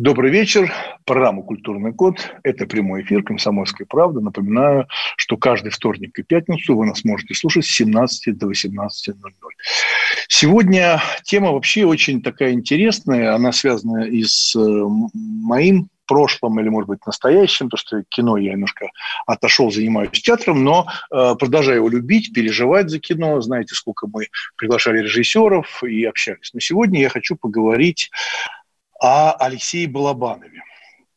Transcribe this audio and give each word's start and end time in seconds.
Добрый 0.00 0.30
вечер. 0.30 0.72
Программа 1.04 1.42
«Культурный 1.42 1.92
код». 1.92 2.16
Это 2.42 2.64
прямой 2.64 3.02
эфир 3.02 3.22
«Комсомольской 3.22 3.84
правды». 3.84 4.22
Напоминаю, 4.22 4.88
что 5.18 5.36
каждый 5.36 5.70
вторник 5.70 6.18
и 6.18 6.22
пятницу 6.22 6.74
вы 6.74 6.86
нас 6.86 7.04
можете 7.04 7.34
слушать 7.34 7.66
с 7.66 7.74
17 7.74 8.38
до 8.38 8.50
18.00. 8.50 8.88
Сегодня 10.26 11.02
тема 11.22 11.52
вообще 11.52 11.84
очень 11.84 12.22
такая 12.22 12.52
интересная. 12.52 13.34
Она 13.34 13.52
связана 13.52 14.04
и 14.04 14.24
с 14.24 14.56
э, 14.56 14.84
моим 15.12 15.90
прошлом 16.06 16.58
или, 16.58 16.70
может 16.70 16.88
быть, 16.88 17.04
настоящем, 17.04 17.68
то 17.68 17.76
что 17.76 18.02
кино 18.08 18.38
я 18.38 18.52
немножко 18.52 18.88
отошел, 19.26 19.70
занимаюсь 19.70 20.10
театром, 20.12 20.64
но 20.64 20.86
э, 21.12 21.34
продолжаю 21.38 21.76
его 21.76 21.90
любить, 21.90 22.32
переживать 22.32 22.88
за 22.88 23.00
кино. 23.00 23.38
Знаете, 23.42 23.74
сколько 23.74 24.08
мы 24.10 24.28
приглашали 24.56 25.02
режиссеров 25.02 25.84
и 25.84 26.04
общались. 26.04 26.52
Но 26.54 26.60
сегодня 26.60 27.02
я 27.02 27.10
хочу 27.10 27.36
поговорить 27.36 28.10
о 29.00 29.32
Алексее 29.32 29.88
Балабанове. 29.88 30.62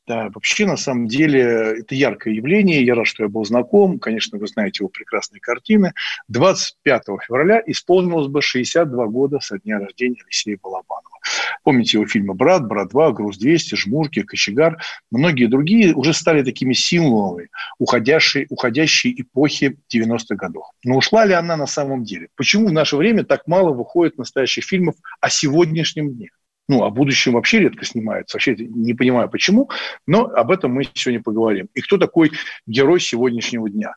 Да, 0.05 0.29
вообще, 0.33 0.65
на 0.65 0.75
самом 0.75 1.07
деле, 1.07 1.41
это 1.79 1.95
яркое 1.95 2.33
явление. 2.33 2.83
Я 2.83 2.93
рад, 2.95 3.07
что 3.07 3.23
я 3.23 3.29
был 3.29 3.45
знаком. 3.45 3.99
Конечно, 3.99 4.37
вы 4.37 4.47
знаете 4.47 4.79
его 4.81 4.89
прекрасные 4.89 5.39
картины. 5.39 5.93
25 6.27 7.03
февраля 7.25 7.63
исполнилось 7.65 8.27
бы 8.27 8.41
62 8.41 9.07
года 9.07 9.39
со 9.39 9.59
дня 9.59 9.79
рождения 9.79 10.17
Алексея 10.23 10.57
Балабанова. 10.61 11.19
Помните 11.63 11.97
его 11.97 12.05
фильмы 12.05 12.33
«Брат», 12.33 12.67
«Брат 12.67 12.91
2», 12.91 13.13
«Груз-200», 13.13 13.77
«Жмурки», 13.77 14.23
«Кочегар». 14.23 14.77
Многие 15.09 15.45
другие 15.45 15.93
уже 15.93 16.13
стали 16.13 16.43
такими 16.43 16.73
символами 16.73 17.47
уходящей, 17.79 18.45
уходящей 18.49 19.15
эпохи 19.21 19.77
90-х 19.93 20.35
годов. 20.35 20.65
Но 20.83 20.97
ушла 20.97 21.23
ли 21.23 21.33
она 21.33 21.55
на 21.55 21.67
самом 21.67 22.03
деле? 22.03 22.27
Почему 22.35 22.67
в 22.67 22.73
наше 22.73 22.97
время 22.97 23.23
так 23.23 23.47
мало 23.47 23.71
выходит 23.71 24.17
настоящих 24.17 24.65
фильмов 24.65 24.95
о 25.21 25.29
сегодняшнем 25.29 26.13
дне? 26.13 26.29
Ну, 26.67 26.83
о 26.83 26.89
будущем 26.89 27.33
вообще 27.33 27.59
редко 27.59 27.85
снимается. 27.85 28.37
Вообще 28.37 28.55
не 28.57 28.93
понимаю, 28.93 29.29
почему, 29.29 29.69
но 30.07 30.25
об 30.25 30.51
этом 30.51 30.71
мы 30.71 30.83
сегодня 30.93 31.21
поговорим. 31.21 31.67
И 31.73 31.81
кто 31.81 31.97
такой 31.97 32.31
герой 32.65 32.99
сегодняшнего 32.99 33.69
дня? 33.69 33.95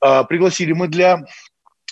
А, 0.00 0.24
пригласили 0.24 0.72
мы 0.72 0.88
для 0.88 1.24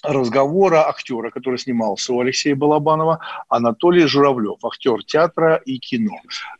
разговора 0.02 0.88
актера, 0.88 1.30
который 1.30 1.58
снимался 1.58 2.12
у 2.12 2.20
Алексея 2.20 2.54
Балабанова, 2.54 3.20
Анатолий 3.48 4.06
Журавлев, 4.06 4.64
актер 4.64 5.02
театра 5.04 5.60
и 5.64 5.78
кино. 5.78 6.16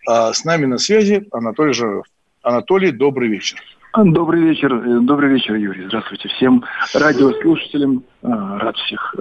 А, 0.06 0.32
с 0.32 0.44
нами 0.44 0.66
на 0.66 0.78
связи 0.78 1.26
Анатолий 1.32 1.72
Журавлев. 1.72 2.06
Анатолий, 2.42 2.90
добрый 2.90 3.28
вечер. 3.28 3.62
Добрый 3.96 4.42
вечер, 4.42 5.00
добрый 5.00 5.34
вечер, 5.34 5.56
Юрий. 5.56 5.86
Здравствуйте 5.86 6.28
всем 6.28 6.64
радиослушателям. 6.94 8.04
А, 8.22 8.58
рад 8.58 8.76
всех 8.76 9.14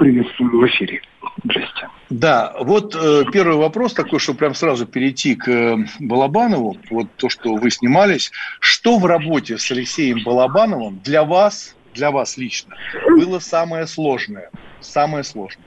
приветствую 0.00 0.60
в 0.60 0.66
эфире. 0.66 1.02
Здрасте. 1.44 1.88
Да, 2.08 2.54
вот 2.58 2.96
э, 2.96 3.24
первый 3.30 3.56
вопрос 3.56 3.92
такой, 3.92 4.18
чтобы 4.18 4.38
прям 4.38 4.54
сразу 4.54 4.86
перейти 4.86 5.34
к 5.34 5.46
э, 5.46 5.76
Балабанову. 6.00 6.76
Вот 6.90 7.08
то, 7.16 7.28
что 7.28 7.54
вы 7.54 7.70
снимались. 7.70 8.32
Что 8.60 8.98
в 8.98 9.04
работе 9.04 9.58
с 9.58 9.70
Алексеем 9.70 10.24
Балабановым 10.24 11.00
для 11.04 11.22
вас, 11.22 11.76
для 11.94 12.10
вас 12.10 12.38
лично, 12.38 12.74
было 13.08 13.38
самое 13.40 13.86
сложное? 13.86 14.50
Самое 14.80 15.22
сложное. 15.22 15.66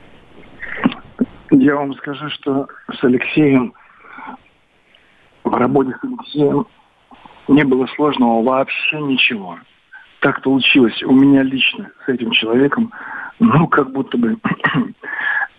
Я 1.51 1.75
вам 1.75 1.93
скажу, 1.95 2.27
что 2.31 2.67
с 2.91 3.03
Алексеем, 3.03 3.73
в 5.43 5.53
работе 5.53 5.91
с 6.01 6.03
Алексеем 6.03 6.65
не 7.47 7.63
было 7.63 7.85
сложного 7.95 8.41
вообще 8.41 8.99
ничего. 8.99 9.59
Так 10.21 10.41
получилось 10.41 11.03
у 11.03 11.11
меня 11.11 11.43
лично 11.43 11.91
с 12.05 12.09
этим 12.09 12.31
человеком, 12.31 12.91
ну, 13.39 13.67
как 13.67 13.91
будто 13.91 14.17
бы 14.17 14.37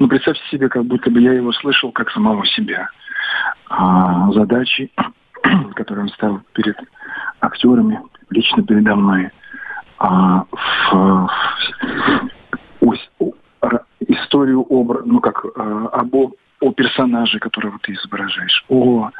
Ну, 0.00 0.08
представьте 0.08 0.42
себе, 0.50 0.68
как 0.68 0.84
будто 0.84 1.10
бы 1.10 1.20
я 1.20 1.32
его 1.32 1.52
слышал 1.52 1.92
как 1.92 2.10
самого 2.10 2.44
себя. 2.46 2.88
А, 3.68 4.30
задачи, 4.32 4.90
которые 5.74 6.04
он 6.04 6.08
ставил 6.10 6.40
перед 6.52 6.76
актерами, 7.40 8.00
лично 8.30 8.64
передо 8.64 8.96
мной, 8.96 9.30
а, 9.98 10.44
в, 10.50 11.28
в, 12.80 12.98
в, 13.60 13.84
историю 14.00 14.62
образ, 14.62 15.04
ну 15.06 15.20
как 15.20 15.44
а, 15.56 15.88
об 15.92 16.14
о 16.60 16.72
персонаже, 16.72 17.38
которого 17.38 17.78
ты 17.80 17.92
изображаешь, 17.92 18.64
о, 18.68 19.10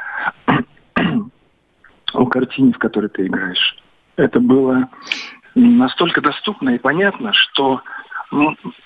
о 2.15 2.27
картине, 2.27 2.73
в 2.73 2.79
которой 2.79 3.09
ты 3.11 3.27
играешь. 3.27 3.77
Это 4.17 4.41
было 4.41 4.89
настолько 5.55 6.21
доступно 6.21 6.71
и 6.71 6.79
понятно, 6.79 7.33
что 7.33 7.83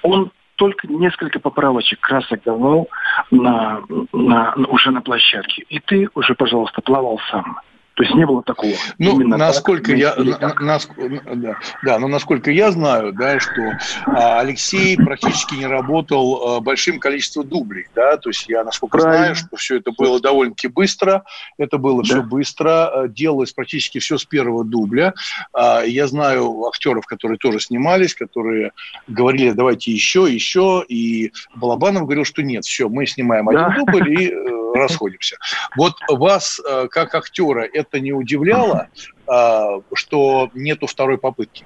он 0.02 0.32
только 0.56 0.88
несколько 0.88 1.38
поправочек 1.38 2.00
красок 2.00 2.42
давал 2.44 2.88
на, 3.30 3.82
на, 4.12 4.54
уже 4.68 4.90
на 4.90 5.00
площадке. 5.00 5.64
И 5.68 5.78
ты 5.78 6.08
уже, 6.14 6.34
пожалуйста, 6.34 6.82
плавал 6.82 7.20
сам. 7.30 7.60
То 7.98 8.04
есть 8.04 8.14
не 8.14 8.24
было 8.24 8.44
такого. 8.44 8.74
Ну, 8.98 9.20
Именно 9.20 9.36
насколько 9.36 9.90
так, 9.90 9.98
я, 9.98 10.14
на, 10.14 10.54
на, 10.60 10.78
да, 11.34 11.56
да, 11.82 11.98
но 11.98 12.06
насколько 12.06 12.48
я 12.52 12.70
знаю, 12.70 13.12
да, 13.12 13.40
что 13.40 13.72
а, 14.06 14.38
Алексей 14.38 14.96
практически 14.96 15.56
не 15.56 15.66
работал 15.66 16.58
а, 16.58 16.60
большим 16.60 17.00
количеством 17.00 17.48
дублей, 17.48 17.86
да, 17.96 18.16
то 18.16 18.30
есть 18.30 18.48
я 18.48 18.62
насколько 18.62 18.98
Правильно. 18.98 19.18
знаю, 19.18 19.34
что 19.34 19.56
все 19.56 19.78
это 19.78 19.90
было 19.90 20.20
довольно-таки 20.20 20.68
быстро, 20.68 21.24
это 21.58 21.76
было 21.78 22.04
да. 22.04 22.08
все 22.08 22.22
быстро, 22.22 22.86
а, 22.86 23.08
делалось 23.08 23.52
практически 23.52 23.98
все 23.98 24.16
с 24.16 24.24
первого 24.24 24.64
дубля. 24.64 25.12
А, 25.52 25.82
я 25.82 26.06
знаю 26.06 26.66
актеров, 26.66 27.04
которые 27.04 27.38
тоже 27.38 27.58
снимались, 27.58 28.14
которые 28.14 28.70
говорили, 29.08 29.50
давайте 29.50 29.90
еще, 29.90 30.32
еще, 30.32 30.84
и 30.88 31.32
Балабанов 31.56 32.04
говорил, 32.04 32.24
что 32.24 32.44
нет, 32.44 32.64
все, 32.64 32.88
мы 32.88 33.06
снимаем 33.06 33.46
да. 33.46 33.66
один 33.66 33.84
дубль 33.84 34.22
и 34.22 34.30
э, 34.30 34.57
расходимся. 34.74 35.36
Вот 35.76 35.94
вас, 36.08 36.60
э, 36.60 36.88
как 36.88 37.14
актера, 37.14 37.66
это 37.72 38.00
не 38.00 38.12
удивляло, 38.12 38.88
э, 39.26 39.80
что 39.94 40.50
нету 40.54 40.86
второй 40.86 41.18
попытки? 41.18 41.64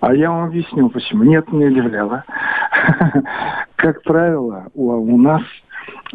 А 0.00 0.14
я 0.14 0.30
вам 0.30 0.48
объясню, 0.48 0.88
почему. 0.90 1.24
Нет, 1.24 1.50
не 1.52 1.66
удивляло. 1.66 2.24
Как 3.76 4.02
правило, 4.02 4.66
у 4.74 5.16
нас 5.16 5.42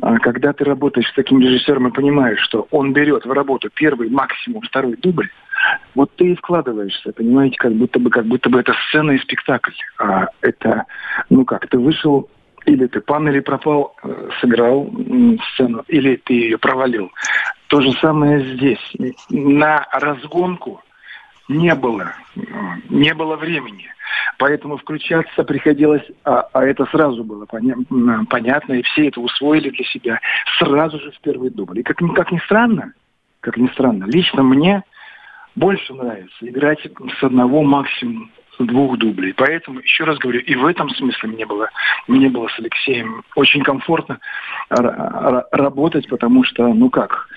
а, 0.01 0.17
когда 0.19 0.53
ты 0.53 0.63
работаешь 0.63 1.07
с 1.07 1.13
таким 1.13 1.39
режиссером 1.39 1.87
и 1.87 1.91
понимаешь, 1.91 2.39
что 2.41 2.67
он 2.71 2.93
берет 2.93 3.25
в 3.25 3.31
работу 3.31 3.69
первый, 3.73 4.09
максимум 4.09 4.61
второй 4.61 4.95
дубль, 4.97 5.29
вот 5.95 6.15
ты 6.15 6.31
и 6.31 6.35
вкладываешься, 6.35 7.11
понимаете, 7.13 7.57
как 7.57 7.73
будто 7.73 7.99
бы, 7.99 8.09
как 8.09 8.25
будто 8.25 8.49
бы 8.49 8.59
это 8.59 8.73
сцена 8.87 9.11
и 9.11 9.19
спектакль. 9.19 9.71
А 9.99 10.27
это, 10.41 10.85
ну 11.29 11.45
как, 11.45 11.67
ты 11.67 11.77
вышел 11.77 12.29
или 12.65 12.87
ты 12.87 13.01
пан, 13.01 13.41
пропал, 13.43 13.95
э, 14.03 14.29
сыграл 14.39 14.91
сцену, 15.53 15.83
или 15.87 16.15
ты 16.17 16.33
ее 16.33 16.57
провалил. 16.57 17.11
То 17.67 17.81
же 17.81 17.91
самое 17.93 18.55
здесь. 18.55 18.93
На 19.29 19.87
разгонку 19.91 20.81
не 21.47 21.73
было, 21.75 22.13
не 22.89 23.13
было 23.13 23.35
времени. 23.35 23.87
Поэтому 24.37 24.77
включаться 24.77 25.43
приходилось, 25.43 26.03
а, 26.23 26.47
а 26.53 26.65
это 26.65 26.85
сразу 26.85 27.23
было 27.23 27.45
поня- 27.45 28.25
понятно, 28.29 28.73
и 28.73 28.81
все 28.81 29.07
это 29.07 29.21
усвоили 29.21 29.69
для 29.69 29.85
себя 29.85 30.19
сразу 30.57 30.99
же 30.99 31.11
в 31.11 31.19
первый 31.21 31.49
дубль. 31.49 31.79
И 31.79 31.83
как, 31.83 31.97
как 32.15 32.31
ни 32.31 32.39
странно, 32.39 32.93
как 33.39 33.57
ни 33.57 33.67
странно, 33.67 34.05
лично 34.05 34.43
мне 34.43 34.83
больше 35.55 35.93
нравится 35.93 36.47
играть 36.47 36.79
с 36.79 37.23
одного 37.23 37.61
максимум 37.63 38.31
двух 38.65 38.97
дублей. 38.97 39.33
Поэтому, 39.33 39.79
еще 39.79 40.03
раз 40.03 40.17
говорю, 40.17 40.39
и 40.39 40.55
в 40.55 40.65
этом 40.65 40.89
смысле 40.89 41.29
мне 41.29 41.45
было, 41.45 41.69
мне 42.07 42.29
было 42.29 42.47
с 42.47 42.59
Алексеем 42.59 43.23
очень 43.35 43.63
комфортно 43.63 44.19
работать, 44.69 46.07
потому 46.07 46.43
что, 46.43 46.67
ну 46.73 46.89
как, 46.89 47.27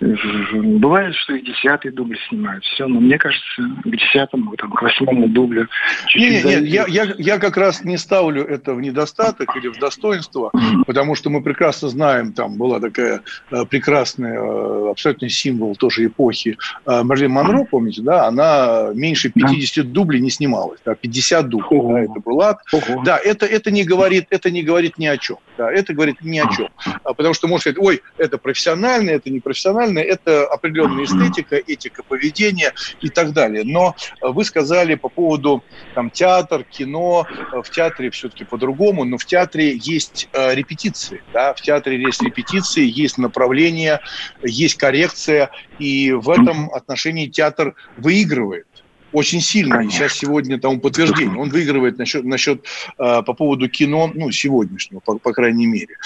Бывает, 0.00 1.14
что 1.14 1.34
и 1.34 1.42
десятый 1.42 1.90
дубль 1.90 2.16
снимают. 2.28 2.64
Все, 2.64 2.86
но 2.86 3.00
мне 3.00 3.18
кажется, 3.18 3.44
к 3.84 3.90
десятому, 3.90 4.56
там, 4.56 4.72
к 4.72 4.80
восьмому 4.80 5.28
дублю. 5.28 5.66
Нет, 6.14 6.44
нет, 6.44 6.64
я, 6.64 6.86
я, 6.88 7.14
я 7.18 7.38
как 7.38 7.58
раз 7.58 7.84
не 7.84 7.98
ставлю 7.98 8.44
это 8.44 8.72
в 8.74 8.80
недостаток 8.80 9.54
или 9.56 9.68
в 9.68 9.78
достоинство, 9.78 10.52
потому 10.86 11.14
что 11.14 11.28
мы 11.28 11.42
прекрасно 11.42 11.88
знаем, 11.88 12.32
там 12.32 12.56
была 12.56 12.80
такая 12.80 13.20
э, 13.50 13.64
прекрасная, 13.66 14.40
э, 14.40 14.90
абсолютный 14.90 15.28
символ 15.28 15.76
тоже 15.76 16.06
эпохи 16.06 16.56
э, 16.86 17.02
Марлен 17.02 17.32
Монро, 17.32 17.64
помните, 17.64 18.00
да, 18.00 18.26
она 18.26 18.90
меньше 18.94 19.30
50 19.30 19.84
да. 19.84 19.90
дублей 19.92 20.20
не 20.20 20.30
снималась, 20.30 20.80
да, 20.84 20.94
50 20.94 21.48
дублей, 21.48 21.82
да, 21.82 22.00
это 22.00 22.20
была. 22.24 22.58
Да, 23.04 23.18
это, 23.22 23.44
это, 23.44 23.70
не 23.70 23.84
говорит, 23.84 24.26
это 24.30 24.50
не 24.50 24.62
говорит 24.62 24.96
ни 24.96 25.06
о 25.06 25.18
чем, 25.18 25.36
да, 25.58 25.70
это 25.70 25.92
говорит 25.92 26.22
ни 26.22 26.38
о 26.38 26.48
чем, 26.48 26.68
а, 27.04 27.12
потому 27.12 27.34
что 27.34 27.48
можно 27.48 27.60
сказать, 27.60 27.78
ой, 27.78 28.02
это 28.16 28.38
профессионально, 28.38 29.10
это 29.10 29.28
не 29.28 29.40
профессионально, 29.40 29.89
это 29.98 30.46
определенная 30.46 31.04
эстетика, 31.04 31.56
этика 31.56 32.02
поведения 32.02 32.72
и 33.00 33.08
так 33.08 33.32
далее. 33.32 33.64
Но 33.64 33.96
вы 34.20 34.44
сказали 34.44 34.94
по 34.94 35.08
поводу 35.08 35.64
там, 35.94 36.10
театр, 36.10 36.64
кино, 36.64 37.26
в 37.52 37.68
театре 37.70 38.10
все-таки 38.10 38.44
по-другому, 38.44 39.04
но 39.04 39.18
в 39.18 39.24
театре 39.24 39.76
есть 39.76 40.28
э, 40.32 40.54
репетиции, 40.54 41.22
да, 41.32 41.54
в 41.54 41.60
театре 41.60 42.00
есть 42.00 42.22
репетиции, 42.22 42.84
есть 42.84 43.18
направление, 43.18 44.00
есть 44.42 44.76
коррекция, 44.76 45.50
и 45.78 46.12
в 46.12 46.30
этом 46.30 46.70
отношении 46.72 47.26
театр 47.26 47.74
выигрывает 47.96 48.66
очень 49.12 49.40
сильно. 49.40 49.80
И 49.80 49.88
сейчас 49.88 50.12
сегодня 50.12 50.58
тому 50.58 50.80
подтверждение. 50.80 51.38
Он 51.38 51.48
выигрывает 51.48 51.98
насчет, 51.98 52.24
насчет 52.24 52.64
э, 52.98 53.22
по 53.22 53.32
поводу 53.34 53.68
кино, 53.68 54.10
ну, 54.14 54.30
сегодняшнего, 54.30 55.00
по, 55.00 55.18
по 55.18 55.32
крайней 55.32 55.66
мере. 55.66 55.96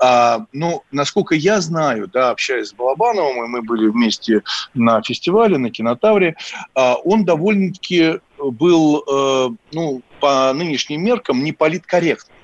А, 0.00 0.46
ну, 0.52 0.82
насколько 0.90 1.34
я 1.34 1.60
знаю, 1.60 2.08
да, 2.08 2.30
общаясь 2.30 2.68
с 2.68 2.74
Балабановым, 2.74 3.44
и 3.44 3.48
мы 3.48 3.62
были 3.62 3.88
вместе 3.88 4.42
на 4.74 5.02
фестивале, 5.02 5.58
на 5.58 5.70
кинотавре, 5.70 6.36
а, 6.74 6.94
он 6.94 7.24
довольно-таки 7.24 8.20
был, 8.38 9.04
э, 9.06 9.48
ну, 9.72 10.02
по 10.20 10.52
нынешним 10.52 11.04
меркам, 11.04 11.44
не 11.44 11.52
политкорректным. 11.52 12.36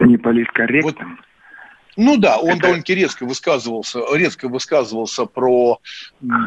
Не 0.00 0.16
политкорректным? 0.16 1.16
Вот, 1.16 1.26
ну 1.96 2.16
да, 2.16 2.38
он 2.38 2.58
довольно-таки 2.58 2.94
резко 2.94 3.24
высказывался, 3.24 4.00
резко 4.12 4.48
высказывался 4.48 5.26
про 5.26 5.80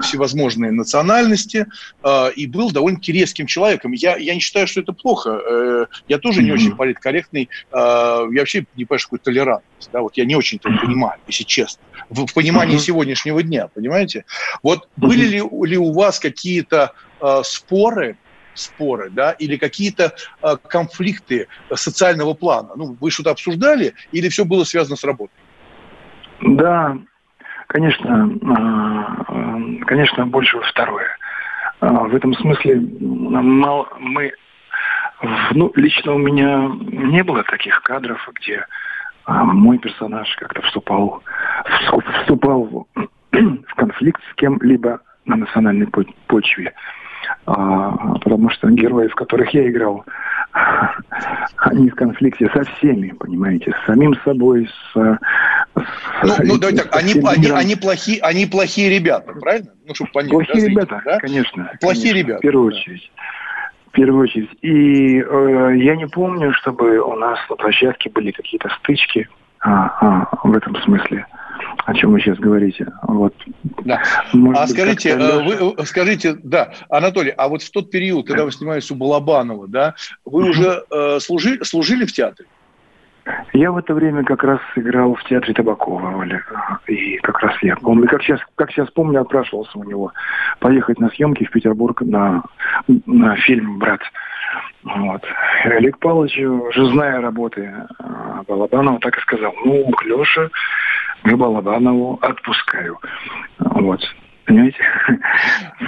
всевозможные 0.01 0.71
национальности 0.71 1.67
э, 2.03 2.31
и 2.35 2.47
был 2.47 2.71
довольно-таки 2.71 3.11
резким 3.11 3.47
человеком. 3.47 3.91
Я, 3.91 4.17
я 4.17 4.33
не 4.33 4.39
считаю, 4.39 4.67
что 4.67 4.81
это 4.81 4.93
плохо. 4.93 5.29
Э, 5.29 5.85
я 6.07 6.17
тоже 6.17 6.43
не 6.43 6.51
очень 6.51 6.75
политкорректный. 6.75 7.49
Э, 7.71 8.27
я 8.31 8.39
вообще 8.39 8.65
не 8.75 8.85
понимаю, 8.85 8.99
что 8.99 9.07
такое 9.07 9.19
толерантность. 9.19 9.89
Да? 9.91 10.01
Вот 10.01 10.17
я 10.17 10.25
не 10.25 10.35
очень 10.35 10.57
это 10.57 10.69
понимаю, 10.69 11.19
если 11.27 11.43
честно. 11.43 11.81
В, 12.09 12.25
в 12.25 12.33
понимании 12.33 12.77
сегодняшнего 12.77 13.41
дня, 13.43 13.67
понимаете? 13.67 14.25
Вот 14.63 14.87
были 14.95 15.25
ли, 15.25 15.37
ли 15.39 15.77
у 15.77 15.93
вас 15.93 16.19
какие-то 16.19 16.93
э, 17.21 17.41
споры 17.43 18.17
споры, 18.57 19.09
да, 19.09 19.31
или 19.31 19.57
какие-то 19.57 20.13
э, 20.41 20.55
конфликты 20.67 21.47
социального 21.73 22.33
плана? 22.33 22.69
Ну, 22.75 22.97
вы 22.99 23.11
что-то 23.11 23.31
обсуждали 23.31 23.93
или 24.11 24.29
все 24.29 24.45
было 24.45 24.63
связано 24.63 24.95
с 24.95 25.03
работой? 25.03 25.35
Да, 26.41 26.97
конечно, 27.67 28.31
э, 28.41 29.85
конечно, 29.85 30.25
больше 30.25 30.59
второе. 30.61 31.17
В 31.79 32.15
этом 32.15 32.33
смысле 32.33 32.81
мало, 32.99 33.87
мы, 33.99 34.33
ну, 35.51 35.71
лично 35.75 36.15
у 36.15 36.17
меня 36.17 36.71
не 36.81 37.23
было 37.23 37.43
таких 37.43 37.83
кадров, 37.83 38.27
где 38.33 38.65
мой 39.27 39.77
персонаж 39.77 40.35
как-то 40.37 40.63
вступал, 40.63 41.21
вступал 42.21 42.87
в 43.31 43.75
конфликт 43.75 44.21
с 44.31 44.35
кем-либо 44.35 45.01
на 45.25 45.35
национальной 45.35 45.87
почве. 46.27 46.73
А, 47.45 48.17
потому 48.19 48.49
что 48.49 48.69
герои, 48.69 49.07
в 49.07 49.15
которых 49.15 49.53
я 49.53 49.69
играл, 49.69 50.03
они 51.57 51.89
в 51.89 51.95
конфликте 51.95 52.49
со 52.53 52.63
всеми, 52.63 53.09
понимаете, 53.09 53.71
с 53.71 53.85
самим 53.85 54.15
собой, 54.23 54.67
с... 54.67 54.93
с 54.93 55.17
ну, 56.23 56.33
ну 56.43 56.57
давайте 56.57 56.83
так, 56.83 56.95
они, 56.95 57.13
они, 57.25 57.49
они, 57.49 57.75
плохие, 57.75 58.21
они 58.21 58.45
плохие 58.45 58.89
ребята, 58.89 59.33
правильно? 59.33 59.71
Ну, 59.85 59.95
чтобы 59.95 60.11
понять. 60.11 60.31
Плохие 60.31 60.61
да, 60.61 60.67
ребята, 60.67 61.01
да? 61.05 61.19
конечно. 61.19 61.71
Плохие 61.79 62.11
конечно, 62.11 62.27
ребята. 62.27 62.39
В 62.39 62.41
первую 62.41 62.71
да. 62.71 62.77
очередь. 62.77 63.11
В 63.87 63.91
первую 63.91 64.23
очередь. 64.23 64.49
И 64.61 65.21
э, 65.21 65.73
я 65.77 65.95
не 65.95 66.07
помню, 66.07 66.53
чтобы 66.53 66.99
у 66.99 67.15
нас 67.15 67.39
на 67.49 67.55
площадке 67.55 68.09
были 68.09 68.31
какие-то 68.31 68.69
стычки 68.79 69.27
а, 69.59 70.27
а, 70.31 70.47
в 70.47 70.53
этом 70.53 70.75
смысле 70.83 71.25
о 71.85 71.93
чем 71.93 72.11
вы 72.11 72.19
сейчас 72.19 72.37
говорите. 72.37 72.87
Вот. 73.03 73.33
Да. 73.85 74.01
Может 74.33 74.61
а 74.61 74.67
скажите, 74.67 75.09
э, 75.11 75.43
вы, 75.43 75.73
э, 75.77 75.85
скажите, 75.85 76.37
да, 76.43 76.73
Анатолий, 76.89 77.31
а 77.31 77.47
вот 77.47 77.63
в 77.63 77.71
тот 77.71 77.89
период, 77.89 78.27
когда 78.27 78.43
вы 78.43 78.51
снимались 78.51 78.91
у 78.91 78.95
Балабанова, 78.95 79.67
да, 79.67 79.95
вы 80.25 80.49
уже 80.49 80.83
э, 80.91 81.19
служили, 81.21 81.63
служили 81.63 82.05
в 82.05 82.11
театре? 82.11 82.47
Я 83.53 83.71
в 83.71 83.77
это 83.77 83.93
время 83.93 84.23
как 84.23 84.43
раз 84.43 84.59
играл 84.75 85.15
в 85.15 85.23
театре 85.23 85.53
Табакова, 85.53 86.17
Оля. 86.17 86.43
И 86.87 87.17
как 87.17 87.39
раз 87.39 87.55
я 87.61 87.75
помню, 87.75 88.07
как 88.07 88.21
сейчас, 88.21 88.39
как 88.55 88.71
сейчас 88.71 88.89
помню, 88.91 89.21
отпрашивался 89.21 89.77
у 89.77 89.83
него 89.83 90.11
поехать 90.59 90.99
на 90.99 91.09
съемки 91.09 91.45
в 91.45 91.51
Петербург 91.51 92.01
на, 92.01 92.43
на 93.05 93.35
фильм 93.37 93.79
«Брат». 93.79 94.01
Вот. 94.83 95.23
И 95.65 95.67
Олег 95.67 95.97
Павлович, 95.99 96.37
уже 96.39 96.85
зная 96.91 97.19
работы 97.19 97.61
э, 97.61 98.03
Балабанова, 98.47 98.99
так 98.99 99.17
и 99.17 99.21
сказал, 99.21 99.53
ну, 99.65 99.91
Леша, 100.05 100.49
к 101.23 101.33
Балабанову 101.33 102.17
отпускаю. 102.21 102.97
Вот. 103.59 104.01
Понимаете? 104.47 104.77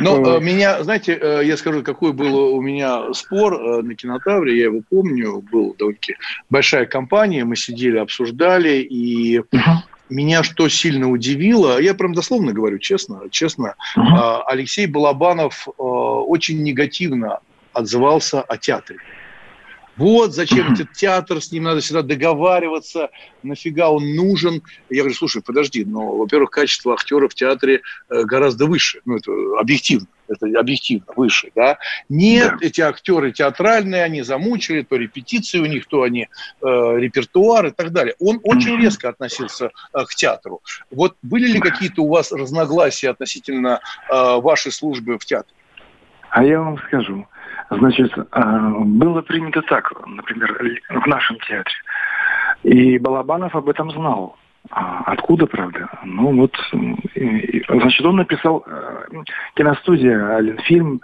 Но 0.01 0.37
э, 0.37 0.41
меня, 0.41 0.83
знаете, 0.83 1.17
э, 1.19 1.41
я 1.45 1.55
скажу, 1.55 1.81
какой 1.81 2.11
был 2.11 2.35
у 2.53 2.61
меня 2.61 3.13
спор 3.13 3.53
э, 3.53 3.81
на 3.81 3.95
кинотавре, 3.95 4.57
я 4.57 4.65
его 4.65 4.81
помню, 4.89 5.41
был 5.49 5.75
довольно-таки 5.79 6.17
большая 6.49 6.85
компания, 6.85 7.45
мы 7.45 7.55
сидели, 7.55 7.97
обсуждали, 7.97 8.81
и 8.81 9.41
меня 10.09 10.43
что 10.43 10.67
сильно 10.67 11.09
удивило, 11.09 11.79
я 11.79 11.93
прям 11.93 12.13
дословно 12.13 12.51
говорю, 12.51 12.79
честно, 12.79 13.21
честно, 13.31 13.75
Алексей 13.95 14.87
Балабанов 14.87 15.67
очень 15.77 16.61
негативно 16.61 17.39
отзывался 17.71 18.41
о 18.41 18.57
театре. 18.57 18.99
Вот 19.99 20.33
зачем 20.33 20.73
этот 20.73 20.93
театр, 20.93 21.41
с 21.41 21.51
ним 21.51 21.63
надо 21.63 21.81
всегда 21.81 22.01
договариваться, 22.01 23.09
нафига 23.43 23.89
он 23.89 24.15
нужен. 24.15 24.63
Я 24.89 25.01
говорю, 25.01 25.15
слушай, 25.15 25.41
подожди, 25.41 25.83
но, 25.83 26.15
во-первых, 26.15 26.51
качество 26.51 26.93
актера 26.93 27.27
в 27.27 27.35
театре 27.35 27.81
э, 28.09 28.23
гораздо 28.23 28.65
выше, 28.65 29.01
ну, 29.03 29.17
это 29.17 29.31
объективно, 29.59 30.07
это 30.29 30.47
объективно 30.57 31.05
выше, 31.15 31.51
да. 31.53 31.77
Нет, 32.07 32.53
да. 32.61 32.67
эти 32.67 32.79
актеры 32.79 33.33
театральные, 33.33 34.03
они 34.03 34.21
замучили, 34.21 34.83
то 34.83 34.95
репетиции 34.95 35.59
у 35.59 35.65
них, 35.65 35.85
то 35.87 36.03
они 36.03 36.23
э, 36.23 36.27
репертуар 36.61 37.67
и 37.67 37.71
так 37.71 37.91
далее. 37.91 38.15
Он 38.19 38.39
очень 38.43 38.77
резко 38.81 39.09
относился 39.09 39.71
э, 39.93 40.05
к 40.05 40.15
театру. 40.15 40.61
Вот 40.91 41.17
были 41.21 41.47
ли 41.47 41.59
какие-то 41.59 42.03
у 42.03 42.07
вас 42.07 42.31
разногласия 42.31 43.09
относительно 43.09 43.81
э, 44.09 44.39
вашей 44.39 44.71
службы 44.71 45.19
в 45.19 45.25
театре? 45.25 45.53
А 46.29 46.43
я 46.43 46.61
вам 46.61 46.77
скажу. 46.87 47.27
Значит, 47.69 48.11
а, 48.31 48.69
было 48.79 49.21
принято 49.21 49.61
так, 49.63 49.91
например, 50.07 50.57
в 50.89 51.07
нашем 51.07 51.37
театре. 51.39 51.75
И 52.63 52.97
Балабанов 52.97 53.55
об 53.55 53.69
этом 53.69 53.91
знал. 53.91 54.35
А 54.71 55.03
откуда, 55.05 55.45
правда? 55.47 55.87
Ну 56.03 56.35
вот, 56.35 56.55
значит, 56.75 58.05
он 58.05 58.17
написал 58.17 58.63
э, 58.67 59.05
киностудия 59.55 60.35
Аленфильм 60.35 61.01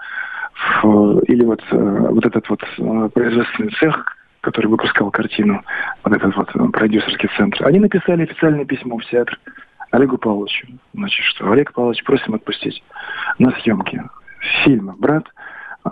или 1.27 1.43
вот, 1.45 1.61
э, 1.71 1.75
вот 1.77 2.25
этот 2.25 2.49
вот 2.49 2.61
э, 2.63 3.09
производственный 3.13 3.71
цех, 3.79 4.17
который 4.41 4.67
выпускал 4.67 5.09
картину, 5.09 5.63
вот 6.03 6.13
этот 6.13 6.35
вот 6.35 6.71
продюсерский 6.73 7.29
центр. 7.37 7.65
Они 7.65 7.79
написали 7.79 8.23
официальное 8.23 8.65
письмо 8.65 8.97
в 8.97 9.05
театр 9.05 9.39
Олегу 9.91 10.17
Павловичу. 10.17 10.67
Значит, 10.93 11.23
что 11.25 11.49
Олег 11.49 11.71
Павлович 11.73 12.03
просим 12.03 12.35
отпустить 12.35 12.83
на 13.39 13.51
съемки 13.61 14.03
фильма 14.63 14.95
«Брат» 14.97 15.25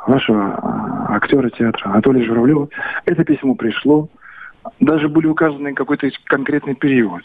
вашего 0.07 0.55
а, 0.55 1.15
актера 1.15 1.49
театра 1.49 1.91
Анатолия 1.91 2.25
Журавлева. 2.25 2.69
Это 3.05 3.23
письмо 3.23 3.55
пришло. 3.55 4.09
Даже 4.79 5.09
были 5.09 5.27
указаны 5.27 5.73
какой-то 5.73 6.09
конкретный 6.25 6.75
период. 6.75 7.23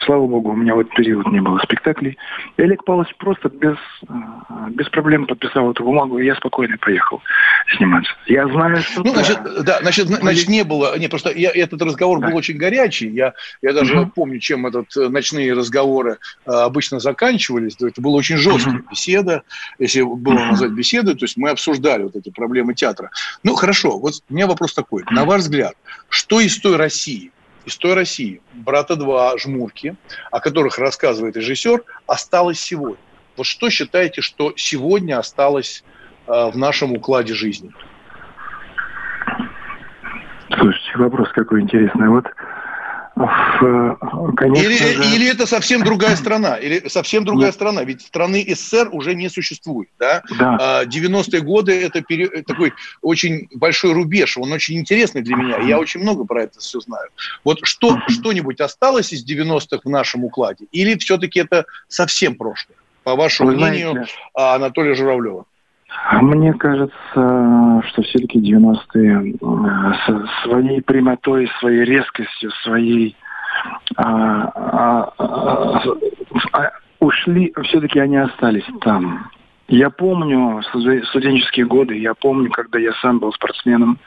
Слава 0.00 0.26
богу, 0.26 0.50
у 0.50 0.56
меня 0.56 0.74
в 0.74 0.80
этот 0.80 0.94
период 0.94 1.26
не 1.32 1.40
было 1.40 1.58
спектаклей. 1.58 2.18
И 2.56 2.62
Олег 2.62 2.84
Павлович 2.84 3.14
просто 3.16 3.48
без, 3.48 3.76
а, 4.08 4.68
без 4.70 4.88
проблем 4.88 5.26
подписал 5.26 5.70
эту 5.70 5.84
бумагу, 5.84 6.18
и 6.18 6.26
я 6.26 6.34
спокойно 6.36 6.76
поехал 6.78 7.20
сниматься. 7.76 8.12
Я 8.26 8.46
знаю, 8.48 8.76
что... 8.78 9.02
Ну, 9.02 9.12
значит, 9.12 9.38
да, 9.64 9.80
значит, 9.80 10.06
значит 10.06 10.48
не 10.48 10.64
было... 10.64 10.96
Не, 10.98 11.08
просто 11.08 11.30
я, 11.30 11.50
этот 11.50 11.82
разговор 11.82 12.20
да. 12.20 12.28
был 12.28 12.36
очень 12.36 12.56
горячий. 12.56 13.08
Я, 13.08 13.34
я 13.62 13.72
даже 13.72 14.00
угу. 14.00 14.12
помню, 14.14 14.38
чем 14.38 14.66
этот 14.66 14.96
э, 14.96 15.08
ночные 15.08 15.52
разговоры 15.52 16.18
а, 16.44 16.64
обычно 16.64 17.00
заканчивались. 17.00 17.76
Это 17.80 18.00
была 18.00 18.16
очень 18.16 18.36
жесткая 18.36 18.76
угу. 18.76 18.90
беседа, 18.90 19.42
если 19.78 20.02
было 20.02 20.34
угу. 20.34 20.44
назвать 20.44 20.72
беседой, 20.72 21.14
то 21.14 21.24
есть 21.24 21.36
мы 21.36 21.50
обсуждали 21.50 22.04
вот 22.04 22.16
эти 22.16 22.30
проблемы 22.30 22.74
театра. 22.74 23.10
Ну, 23.42 23.54
хорошо, 23.54 23.98
вот 23.98 24.14
у 24.28 24.34
меня 24.34 24.46
вопрос 24.46 24.74
такой. 24.74 25.04
На 25.10 25.24
ваш 25.24 25.42
взгляд, 25.42 25.74
что 26.08 26.40
из 26.40 26.58
той 26.58 26.76
России, 26.76 27.32
из 27.64 27.76
той 27.76 27.94
России, 27.94 28.40
«Брата-2», 28.54 29.38
«Жмурки», 29.38 29.96
о 30.30 30.40
которых 30.40 30.78
рассказывает 30.78 31.36
режиссер, 31.36 31.82
осталось 32.06 32.60
сегодня? 32.60 32.98
Вот 33.36 33.46
что 33.46 33.68
считаете, 33.70 34.22
что 34.22 34.54
сегодня 34.56 35.18
осталось 35.18 35.84
э, 35.84 35.95
в 36.26 36.56
нашем 36.56 36.92
укладе 36.92 37.34
жизни? 37.34 37.72
Слушайте, 40.48 40.92
вопрос 40.96 41.28
какой 41.32 41.60
интересный. 41.60 42.08
Вот 42.08 42.26
Конечно 44.36 44.62
или, 44.62 44.76
же... 44.76 45.14
или 45.14 45.30
это 45.30 45.46
совсем 45.46 45.82
другая 45.82 46.16
страна, 46.16 46.56
или 46.56 46.86
совсем 46.88 47.24
другая 47.24 47.46
Нет. 47.46 47.54
страна, 47.54 47.82
ведь 47.82 48.02
страны 48.02 48.44
СССР 48.46 48.90
уже 48.92 49.14
не 49.14 49.30
существует, 49.30 49.88
да? 49.98 50.22
да. 50.38 50.84
90-е 50.84 51.40
а, 51.40 51.42
годы 51.42 51.80
это 51.80 52.02
пере... 52.02 52.28
такой 52.42 52.74
очень 53.00 53.48
большой 53.54 53.94
рубеж, 53.94 54.36
он 54.36 54.52
очень 54.52 54.78
интересный 54.78 55.22
для 55.22 55.34
меня, 55.34 55.58
я 55.60 55.78
очень 55.78 56.00
много 56.00 56.24
про 56.24 56.42
это 56.42 56.60
все 56.60 56.78
знаю. 56.80 57.08
Вот 57.42 57.60
что 57.62 57.98
что-нибудь 58.08 58.60
осталось 58.60 59.14
из 59.14 59.24
90-х 59.26 59.80
в 59.82 59.88
нашем 59.88 60.24
укладе, 60.24 60.66
или 60.70 60.98
все-таки 60.98 61.40
это 61.40 61.64
совсем 61.88 62.34
прошлое, 62.34 62.76
по 63.02 63.16
вашему 63.16 63.48
Вы 63.48 63.56
мнению, 63.56 63.92
знаете, 63.92 64.12
Анатолия 64.34 64.94
Журавлева? 64.94 65.46
Мне 66.20 66.52
кажется, 66.54 66.92
что 67.12 68.02
все-таки 68.02 68.38
90-е 68.40 69.34
э, 69.34 70.26
своей 70.42 70.82
прямотой, 70.82 71.50
своей 71.60 71.84
резкостью, 71.84 72.50
своей 72.62 73.16
а, 73.96 74.52
а, 74.54 75.12
а, 75.18 75.96
а, 76.52 76.72
ушли, 77.00 77.52
все-таки 77.64 77.98
они 77.98 78.16
остались 78.16 78.66
там. 78.80 79.30
Я 79.68 79.90
помню 79.90 80.62
студенческие 81.10 81.66
годы, 81.66 81.98
я 81.98 82.14
помню, 82.14 82.50
когда 82.50 82.78
я 82.78 82.92
сам 82.94 83.18
был 83.18 83.32
спортсменом, 83.32 83.98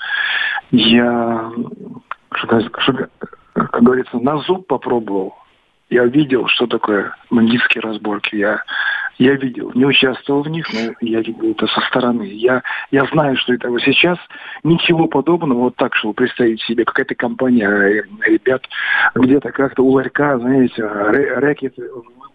я, 0.71 1.51
как 2.29 3.83
говорится, 3.83 4.17
на 4.19 4.38
зуб 4.38 4.67
попробовал. 4.67 5.36
Я 5.89 6.05
видел, 6.05 6.48
что 6.48 6.67
такое 6.67 7.13
бандитские 7.29 7.81
разборки. 7.81 8.36
Я 8.36 8.63
я 9.20 9.36
видел, 9.36 9.72
не 9.76 9.86
участвовал 9.86 10.44
в 10.44 10.50
них, 10.50 10.66
но 10.74 10.94
я 11.02 11.20
видел 11.20 11.52
это 11.52 11.68
со 11.68 11.82
стороны. 11.82 12.24
Я, 12.24 12.64
я 12.90 13.06
знаю, 13.06 13.36
что 13.38 13.54
это 13.54 13.70
вот 13.70 13.82
сейчас 13.82 14.18
ничего 14.64 15.08
подобного, 15.08 15.60
вот 15.60 15.76
так, 15.76 15.94
чтобы 15.96 16.14
представить 16.14 16.62
себе, 16.62 16.86
какая-то 16.86 17.16
компания 17.16 17.68
э, 17.68 18.04
ребят 18.26 18.64
где-то 19.16 19.52
как-то 19.52 19.84
у 19.84 19.90
ларька, 19.90 20.40
знаете, 20.40 20.84
рэкет 20.84 21.76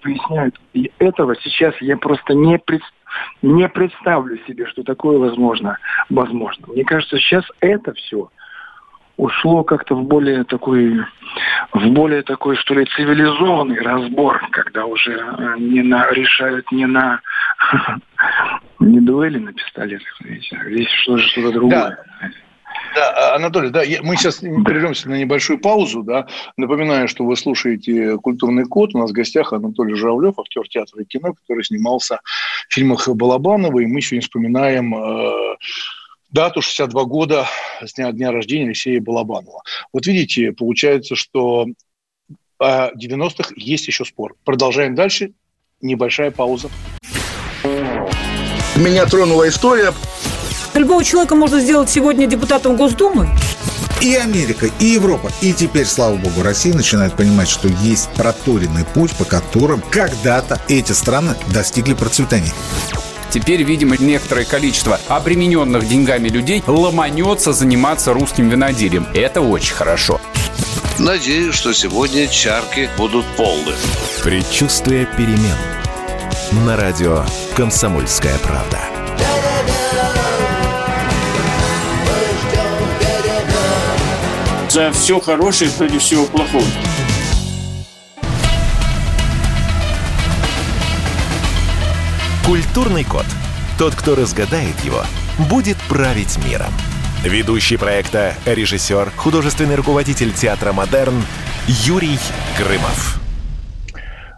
выясняют. 0.05 0.61
И 0.75 0.93
этого 0.99 1.35
сейчас 1.37 1.75
я 1.81 1.97
просто 1.97 2.35
не 2.35 2.59
представляю 2.59 2.95
не 3.43 3.69
представлю 3.69 4.39
себе, 4.45 4.67
что 4.67 4.83
такое 4.83 5.19
возможно. 5.19 5.79
Возможно. 6.11 6.67
Мне 6.67 6.85
кажется, 6.85 7.17
сейчас 7.19 7.45
это 7.61 7.93
все 7.95 8.29
ушло 9.17 9.65
как-то 9.65 9.95
в 9.95 10.05
более 10.05 10.45
такой, 10.45 11.01
в 11.73 11.87
более 11.91 12.23
такой, 12.23 12.57
что 12.57 12.75
ли, 12.75 12.87
цивилизованный 12.97 13.81
разбор, 13.81 14.41
когда 14.51 14.87
уже 14.87 15.13
э, 15.13 15.55
не 15.59 15.83
на, 15.83 16.11
решают 16.11 16.71
не 16.73 16.87
на 16.87 17.21
не 18.81 19.01
дуэли 19.01 19.39
на 19.39 19.53
пистолетах, 19.53 20.21
здесь 20.21 20.89
что-то 21.03 21.23
что 21.23 21.53
другое. 21.53 21.99
Да. 22.21 22.31
Да, 22.95 23.11
а, 23.11 23.37
Анатолий, 23.37 23.71
да, 23.71 23.83
мы 24.03 24.17
сейчас 24.17 24.39
прервемся 24.39 25.09
на 25.09 25.15
небольшую 25.15 25.59
паузу, 25.59 26.03
да. 26.03 26.27
Напоминаю, 26.57 27.09
что 27.09 27.25
вы 27.25 27.37
слушаете 27.37 28.17
«Культурный 28.19 28.65
код». 28.67 28.95
У 28.95 28.99
нас 28.99 29.11
в 29.11 29.15
гостях 29.15 29.53
Анатолий 29.53 29.95
Журавлев, 29.95 30.39
актер 30.39 30.69
театра 30.69 31.03
и 31.03 31.05
кино, 31.05 31.35
который 31.35 31.65
снимался 31.65 32.21
в 32.69 32.75
фильмах 32.75 33.09
Балабанова, 33.09 33.81
и 33.81 33.87
мы 33.87 34.01
сегодня 34.01 34.23
вспоминаем 34.23 34.95
э, 34.95 35.57
дату 36.35 36.61
62 36.61 37.05
года 37.05 37.47
с 37.81 37.95
дня, 37.95 38.11
дня 38.13 38.33
рождения 38.33 38.67
Алексея 38.67 39.01
Балабанова. 39.01 39.63
Вот 39.93 40.07
видите, 40.07 40.53
получается, 40.53 41.15
что 41.15 41.67
о 42.59 42.91
90-х 42.91 43.55
есть 43.57 43.87
еще 43.87 44.05
спор. 44.05 44.35
Продолжаем 44.45 44.95
дальше. 44.97 45.31
Небольшая 45.81 46.33
пауза. 46.33 46.69
Меня 48.77 49.07
тронула 49.07 49.49
история. 49.49 49.93
Любого 50.75 51.05
человека 51.05 51.37
можно 51.37 51.61
сделать 51.61 51.89
сегодня 51.89 52.27
депутатом 52.27 52.77
Госдумы. 52.77 53.29
И 54.03 54.17
Америка, 54.17 54.67
и 54.81 54.87
Европа, 54.87 55.31
и 55.41 55.53
теперь, 55.53 55.87
слава 55.87 56.17
богу, 56.17 56.43
Россия 56.43 56.75
начинает 56.75 57.17
понимать, 57.17 57.49
что 57.49 57.69
есть 57.69 58.11
проторенный 58.15 58.85
путь, 58.93 59.17
по 59.17 59.25
которым 59.25 59.81
когда-то 59.81 60.61
эти 60.69 60.93
страны 60.93 61.37
достигли 61.55 61.95
процветания. 61.95 62.53
Теперь, 63.35 63.65
видимо, 63.65 63.97
некоторое 63.97 64.45
количество 64.45 65.01
обремененных 65.09 65.89
деньгами 65.89 66.29
людей 66.29 66.63
ломанется 66.69 67.53
заниматься 67.53 68.13
русским 68.13 68.49
виноделием. 68.49 69.09
Это 69.13 69.41
очень 69.41 69.75
хорошо. 69.75 70.21
Надеюсь, 71.01 71.57
что 71.57 71.75
сегодня 71.75 72.29
чарки 72.29 72.89
будут 72.97 73.27
полны. 73.37 73.73
Предчувствие 74.23 75.07
перемен. 75.17 75.57
На 76.65 76.77
радио 76.77 77.25
«Комсомольская 77.57 78.39
правда». 78.39 78.79
За 84.69 84.93
все 84.93 85.19
хорошее 85.19 85.73
против 85.73 86.01
всего 86.01 86.27
плохого. 86.27 86.63
Культурный 92.47 93.05
код. 93.05 93.25
Тот, 93.79 93.95
кто 93.95 94.15
разгадает 94.15 94.79
его, 94.81 95.01
будет 95.49 95.79
править 95.89 96.37
миром. 96.45 96.75
Ведущий 97.25 97.79
проекта, 97.79 98.35
режиссер, 98.45 99.13
художественный 99.17 99.77
руководитель 99.77 100.31
театра 100.31 100.75
«Модерн» 100.75 101.23
Юрий 101.67 102.19
Грымов. 102.59 103.19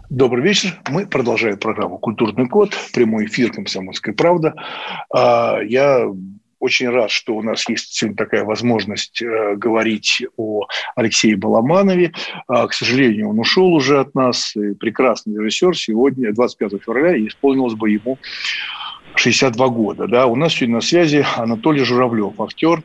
Добрый 0.09 0.41
вечер. 0.41 0.79
Мы 0.87 1.05
продолжаем 1.05 1.57
программу 1.57 1.97
«Культурный 1.97 2.47
код». 2.47 2.73
Прямой 2.93 3.25
эфир 3.25 3.51
«Комсомольская 3.51 4.15
правда». 4.15 4.53
Я 5.13 6.05
очень 6.59 6.89
рад, 6.89 7.11
что 7.11 7.35
у 7.35 7.43
нас 7.43 7.67
есть 7.69 7.93
сегодня 7.93 8.17
такая 8.17 8.43
возможность 8.43 9.21
э, 9.21 9.55
говорить 9.55 10.23
о 10.37 10.67
Алексее 10.95 11.37
Баламанове. 11.37 12.13
Э, 12.49 12.67
к 12.67 12.73
сожалению, 12.73 13.29
он 13.29 13.39
ушел 13.39 13.73
уже 13.73 13.99
от 13.99 14.15
нас. 14.15 14.53
Прекрасный 14.79 15.35
режиссер. 15.35 15.77
Сегодня, 15.77 16.33
25 16.33 16.81
февраля, 16.83 17.27
исполнилось 17.27 17.75
бы 17.75 17.91
ему 17.91 18.17
62 19.15 19.67
года. 19.69 20.07
Да? 20.07 20.27
У 20.27 20.35
нас 20.35 20.53
сегодня 20.53 20.75
на 20.75 20.81
связи 20.81 21.25
Анатолий 21.35 21.83
Журавлев, 21.83 22.39
актер, 22.39 22.83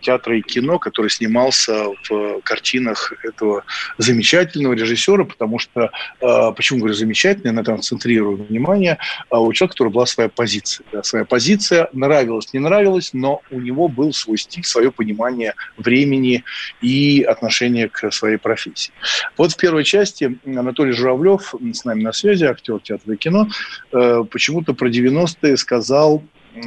театра 0.00 0.36
и 0.36 0.42
кино, 0.42 0.78
который 0.78 1.10
снимался 1.10 1.86
в 2.08 2.40
картинах 2.42 3.12
этого 3.22 3.64
замечательного 3.98 4.74
режиссера, 4.74 5.24
потому 5.24 5.58
что, 5.58 5.90
э, 6.20 6.52
почему 6.56 6.80
говорю 6.80 6.94
замечательный, 6.94 7.52
на 7.52 7.60
этом 7.60 7.76
акцентрирую 7.76 8.36
внимание, 8.44 8.98
а 9.30 9.40
у 9.40 9.52
человека, 9.52 9.74
который 9.74 9.92
была 9.92 10.06
своя 10.06 10.28
позиция. 10.28 10.84
Да, 10.92 11.02
своя 11.02 11.24
позиция 11.24 11.88
нравилась, 11.92 12.52
не 12.52 12.60
нравилась, 12.60 13.10
но 13.12 13.42
у 13.50 13.60
него 13.60 13.88
был 13.88 14.12
свой 14.12 14.38
стиль, 14.38 14.64
свое 14.64 14.90
понимание 14.90 15.54
времени 15.76 16.44
и 16.80 17.22
отношение 17.22 17.88
к 17.88 18.10
своей 18.10 18.36
профессии. 18.36 18.92
Вот 19.36 19.52
в 19.52 19.56
первой 19.56 19.84
части 19.84 20.38
Анатолий 20.46 20.92
Журавлев 20.92 21.54
с 21.72 21.84
нами 21.84 22.02
на 22.02 22.12
связи, 22.12 22.44
актер 22.44 22.80
театра 22.80 23.14
и 23.14 23.16
кино, 23.16 23.48
э, 23.92 24.24
почему-то 24.30 24.74
про 24.74 24.88
90-е 24.88 25.56
сказал 25.56 26.22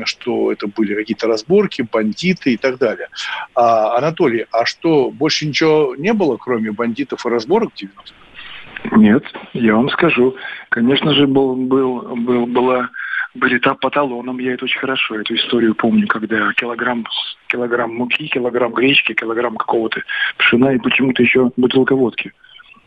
что 0.06 0.52
это 0.52 0.68
были 0.68 0.96
какие-то 0.96 1.28
разборки, 1.28 1.88
бандиты 1.92 2.54
и 2.54 2.58
так 2.58 2.78
далее. 2.78 3.08
А, 3.54 3.98
Анатолий, 3.98 4.46
а 4.52 4.66
что, 4.66 5.12
больше 5.12 5.46
ничего 5.46 5.96
не 5.98 6.14
было, 6.14 6.38
кроме 6.38 6.72
бандитов 6.72 7.26
и 7.26 7.30
разборок 7.30 7.74
в 7.74 7.82
90-х? 7.82 8.98
Нет, 8.98 9.24
я 9.54 9.76
вам 9.76 9.90
скажу. 9.90 10.36
Конечно 10.70 11.14
же, 11.14 11.28
был, 11.28 11.56
был, 11.56 12.16
был, 12.16 12.46
была 12.46 12.90
были 13.36 13.60
там 13.60 13.76
по 13.78 13.90
талонам, 13.90 14.40
я 14.40 14.54
это 14.54 14.64
очень 14.64 14.80
хорошо, 14.80 15.20
эту 15.20 15.36
историю 15.36 15.76
помню, 15.76 16.08
когда 16.08 16.54
килограмм, 16.54 17.06
килограмм 17.48 17.94
муки, 17.94 18.28
килограмм 18.28 18.74
гречки, 18.74 19.14
килограмм 19.14 19.58
какого-то 19.58 20.02
пшена 20.38 20.74
и 20.74 20.80
почему-то 20.80 21.22
еще 21.22 21.52
бутылка 21.58 21.96
водки. 21.96 22.32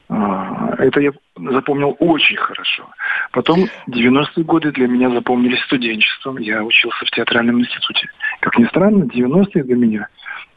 А, 0.09 0.75
это 0.79 1.00
я 1.00 1.12
запомнил 1.37 1.97
очень 1.99 2.37
хорошо. 2.37 2.88
Потом 3.33 3.69
90-е 3.88 4.45
годы 4.45 4.73
для 4.73 4.88
меня 4.88 5.11
запомнились 5.11 5.62
студенчеством. 5.65 6.38
Я 6.38 6.62
учился 6.65 7.05
в 7.05 7.11
театральном 7.11 7.61
институте. 7.61 8.09
Как 8.41 8.59
ни 8.59 8.65
странно, 8.67 9.05
90-е 9.05 9.65
для 9.65 9.77
меня 9.77 10.09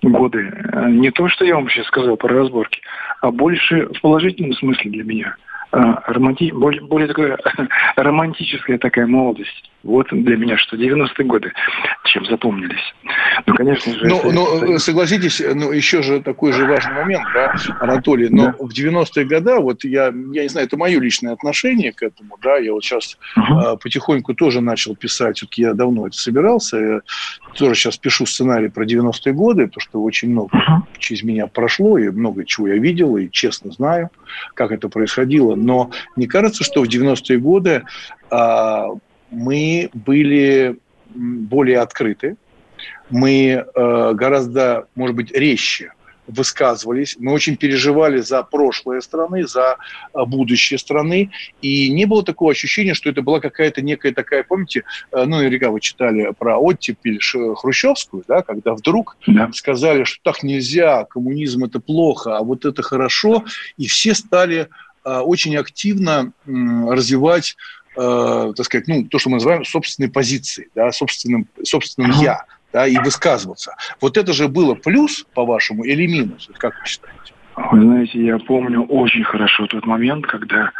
годы 0.01 0.51
э, 0.51 0.89
не 0.89 1.11
то, 1.11 1.27
что 1.29 1.45
я 1.45 1.55
вам 1.55 1.69
сейчас 1.69 1.85
сказал 1.87 2.17
про 2.17 2.33
разборки, 2.33 2.81
а 3.21 3.31
больше 3.31 3.87
в 3.87 4.01
положительном 4.01 4.53
смысле 4.53 4.91
для 4.91 5.03
меня. 5.03 5.35
романти... 5.71 6.51
более, 6.51 6.81
более 6.81 7.07
такая 7.07 7.37
романтическая 7.95 8.77
такая 8.77 9.05
молодость. 9.05 9.71
Вот 9.83 10.07
для 10.11 10.37
меня 10.37 10.57
что 10.57 10.77
90-е 10.77 11.25
годы, 11.25 11.53
чем 12.05 12.25
запомнились. 12.25 12.93
Ну, 13.47 13.55
конечно 13.55 13.93
же... 13.93 14.05
Ну, 14.05 14.31
ну 14.31 14.77
согласитесь, 14.77 15.41
ну, 15.55 15.71
еще 15.71 16.03
же 16.03 16.21
такой 16.21 16.51
же 16.51 16.65
важный 16.65 16.93
момент, 16.93 17.25
да, 17.33 17.55
Анатолий, 17.79 18.29
но 18.29 18.45
да. 18.45 18.55
в 18.59 18.69
90-е 18.69 19.25
годы, 19.25 19.55
вот 19.55 19.83
я, 19.83 20.05
я 20.05 20.43
не 20.43 20.49
знаю, 20.49 20.67
это 20.67 20.77
мое 20.77 20.99
личное 20.99 21.33
отношение 21.33 21.93
к 21.93 22.03
этому, 22.03 22.37
да, 22.43 22.57
я 22.57 22.73
вот 22.73 22.83
сейчас 22.83 23.17
угу. 23.35 23.77
потихоньку 23.77 24.35
тоже 24.35 24.61
начал 24.61 24.95
писать, 24.95 25.37
все-таки 25.37 25.63
я 25.63 25.73
давно 25.73 26.07
это 26.07 26.17
собирался, 26.17 26.77
я 26.77 27.01
тоже 27.57 27.75
сейчас 27.75 27.97
пишу 27.97 28.27
сценарий 28.27 28.69
про 28.69 28.85
90-е 28.85 29.33
годы, 29.33 29.65
потому 29.67 29.81
что 29.81 30.03
очень 30.03 30.29
много 30.29 30.55
угу. 30.55 30.87
через 30.99 31.23
меня 31.23 31.47
прошло, 31.47 31.97
и 31.97 32.09
много 32.09 32.45
чего 32.45 32.67
я 32.67 32.75
видел, 32.77 33.17
и 33.17 33.29
честно 33.31 33.71
знаю, 33.71 34.11
как 34.53 34.71
это 34.71 34.89
происходило, 34.89 35.55
но 35.55 35.89
мне 36.15 36.27
кажется, 36.27 36.63
что 36.63 36.83
в 36.83 36.87
90-е 36.87 37.39
годы 37.39 37.83
а, 38.29 38.87
мы 39.31 39.89
были 39.93 40.77
более 41.13 41.79
открыты, 41.79 42.35
мы 43.09 43.65
э, 43.75 44.13
гораздо, 44.13 44.87
может 44.95 45.15
быть, 45.15 45.31
резче 45.31 45.93
высказывались. 46.27 47.17
Мы 47.19 47.33
очень 47.33 47.57
переживали 47.57 48.19
за 48.19 48.41
прошлое 48.43 49.01
страны, 49.01 49.45
за 49.45 49.77
э, 50.13 50.25
будущее 50.25 50.77
страны. 50.77 51.31
И 51.61 51.89
не 51.89 52.05
было 52.05 52.23
такого 52.23 52.51
ощущения, 52.51 52.93
что 52.93 53.09
это 53.09 53.21
была 53.21 53.41
какая-то 53.41 53.81
некая 53.81 54.13
такая, 54.13 54.43
помните, 54.43 54.83
э, 55.11 55.25
ну, 55.25 55.37
наверняка 55.37 55.71
вы 55.71 55.81
читали 55.81 56.31
про 56.37 56.57
оттепель 56.57 57.19
хрущевскую, 57.19 58.23
да, 58.27 58.43
когда 58.43 58.73
вдруг 58.73 59.17
да. 59.27 59.51
сказали, 59.53 60.05
что 60.05 60.19
так 60.23 60.43
нельзя, 60.43 61.03
коммунизм 61.05 61.65
это 61.65 61.79
плохо, 61.79 62.37
а 62.37 62.43
вот 62.43 62.65
это 62.65 62.81
хорошо. 62.81 63.43
И 63.77 63.87
все 63.87 64.13
стали 64.13 64.69
очень 65.03 65.57
активно 65.57 66.31
развивать 66.45 67.57
э, 67.97 68.53
так 68.55 68.65
сказать, 68.65 68.87
ну, 68.87 69.03
то, 69.05 69.19
что 69.19 69.29
мы 69.29 69.35
называем 69.35 69.65
собственной 69.65 70.09
позицией, 70.09 70.69
да, 70.75 70.91
собственным, 70.91 71.47
собственным 71.63 72.11
ага. 72.11 72.21
«я», 72.21 72.45
да, 72.73 72.87
и 72.87 72.97
высказываться. 72.97 73.75
Вот 73.99 74.17
это 74.17 74.33
же 74.33 74.47
было 74.47 74.75
плюс, 74.75 75.25
по-вашему, 75.33 75.83
или 75.83 76.07
минус? 76.07 76.49
Как 76.57 76.79
вы 76.79 76.87
считаете? 76.87 77.33
Вы 77.55 77.81
знаете, 77.81 78.23
я 78.23 78.37
помню 78.37 78.83
очень 78.83 79.23
хорошо 79.23 79.67
тот 79.67 79.85
момент, 79.85 80.25
когда 80.25 80.71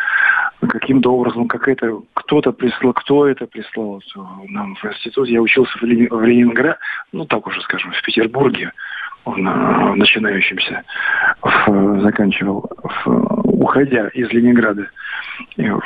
каким-то 0.67 1.13
образом 1.13 1.47
какая-то 1.47 2.03
кто-то 2.13 2.51
прислал, 2.51 2.93
кто 2.93 3.27
это 3.27 3.45
прислал 3.45 4.01
нам 4.47 4.75
в 4.75 4.85
институт. 4.85 5.27
Я 5.27 5.41
учился 5.41 5.77
в, 5.79 5.83
Лени, 5.83 6.07
в 6.09 6.23
Ленинграде, 6.23 6.77
ну 7.11 7.25
так 7.25 7.45
уже 7.47 7.61
скажем, 7.61 7.91
в 7.91 8.01
Петербурге, 8.03 8.71
в, 9.25 9.31
в 9.31 9.95
начинающемся, 9.95 10.83
в, 11.41 12.01
заканчивал, 12.01 12.69
в, 12.83 13.09
уходя 13.43 14.07
из 14.09 14.29
Ленинграда. 14.29 14.87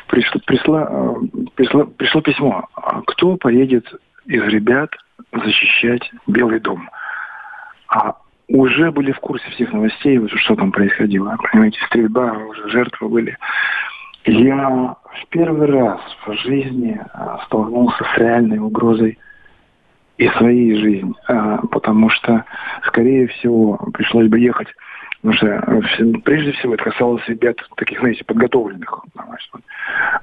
Пришло, 0.07 0.41
пришло, 0.45 1.19
пришло, 1.55 1.85
пришло 1.85 2.21
письмо. 2.21 2.67
«А 2.75 3.01
кто 3.01 3.35
поедет 3.37 3.85
из 4.25 4.43
ребят 4.43 4.91
защищать 5.31 6.11
Белый 6.27 6.59
дом? 6.59 6.89
А 7.87 8.15
уже 8.47 8.91
были 8.91 9.11
в 9.11 9.19
курсе 9.19 9.49
всех 9.51 9.73
новостей, 9.73 10.21
что 10.27 10.55
там 10.55 10.71
происходило. 10.71 11.37
Понимаете, 11.51 11.79
стрельба, 11.87 12.33
уже 12.33 12.69
жертвы 12.69 13.09
были. 13.09 13.37
Я 14.25 14.69
в 14.69 15.27
первый 15.29 15.67
раз 15.67 15.99
в 16.25 16.33
жизни 16.33 16.99
а, 17.13 17.43
столкнулся 17.45 18.03
с 18.03 18.17
реальной 18.17 18.57
угрозой 18.57 19.19
и 20.17 20.27
своей 20.29 20.75
жизни, 20.75 21.13
потому 21.71 22.09
что, 22.09 22.45
скорее 22.85 23.27
всего, 23.27 23.77
пришлось 23.93 24.27
бы 24.29 24.39
ехать 24.39 24.69
Потому 25.25 25.87
что 25.87 26.19
прежде 26.23 26.51
всего 26.51 26.75
это 26.75 26.83
касалось 26.83 27.27
ребят 27.27 27.57
таких, 27.77 27.99
знаете, 27.99 28.23
подготовленных. 28.25 29.03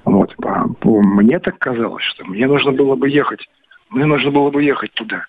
Вот. 0.04 0.37
Мне 0.85 1.40
так 1.40 1.59
казалось, 1.59 2.04
что 2.04 2.25
мне 2.25 2.47
нужно 2.47 2.71
было 2.71 2.94
бы 2.94 3.09
ехать. 3.09 3.49
Мне 3.90 4.06
нужно 4.06 4.30
было 4.30 4.50
бы 4.50 4.62
ехать 4.62 4.92
туда. 4.92 5.25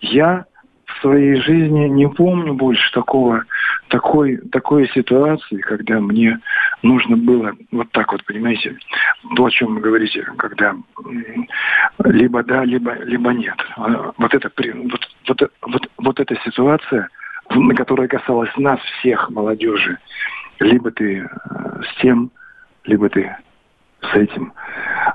Я 0.00 0.46
в 0.86 1.00
своей 1.02 1.36
жизни 1.36 1.86
не 1.86 2.08
помню 2.08 2.54
больше 2.54 2.92
такого, 2.92 3.44
такой, 3.88 4.38
такой 4.50 4.88
ситуации, 4.88 5.58
когда 5.58 6.00
мне 6.00 6.40
нужно 6.82 7.16
было 7.16 7.52
вот 7.70 7.92
так 7.92 8.10
вот, 8.10 8.24
понимаете, 8.24 8.76
то, 9.36 9.44
о 9.44 9.50
чем 9.50 9.76
вы 9.76 9.82
говорите, 9.82 10.26
когда 10.36 10.74
либо 12.04 12.42
да, 12.42 12.64
либо, 12.64 12.94
либо 13.04 13.30
нет. 13.30 13.56
А 13.76 14.12
вот, 14.18 14.34
это, 14.34 14.50
вот, 14.56 15.08
вот, 15.28 15.52
вот, 15.62 15.90
вот 15.96 16.18
эта 16.20 16.34
ситуация– 16.44 17.08
которая 17.76 18.08
касалась 18.08 18.50
нас 18.56 18.80
всех, 18.98 19.30
молодежи. 19.30 19.98
Либо 20.60 20.90
ты 20.90 21.18
э, 21.18 21.82
с 21.82 22.00
тем, 22.00 22.30
либо 22.84 23.08
ты 23.08 23.34
с 24.00 24.14
этим. 24.14 24.52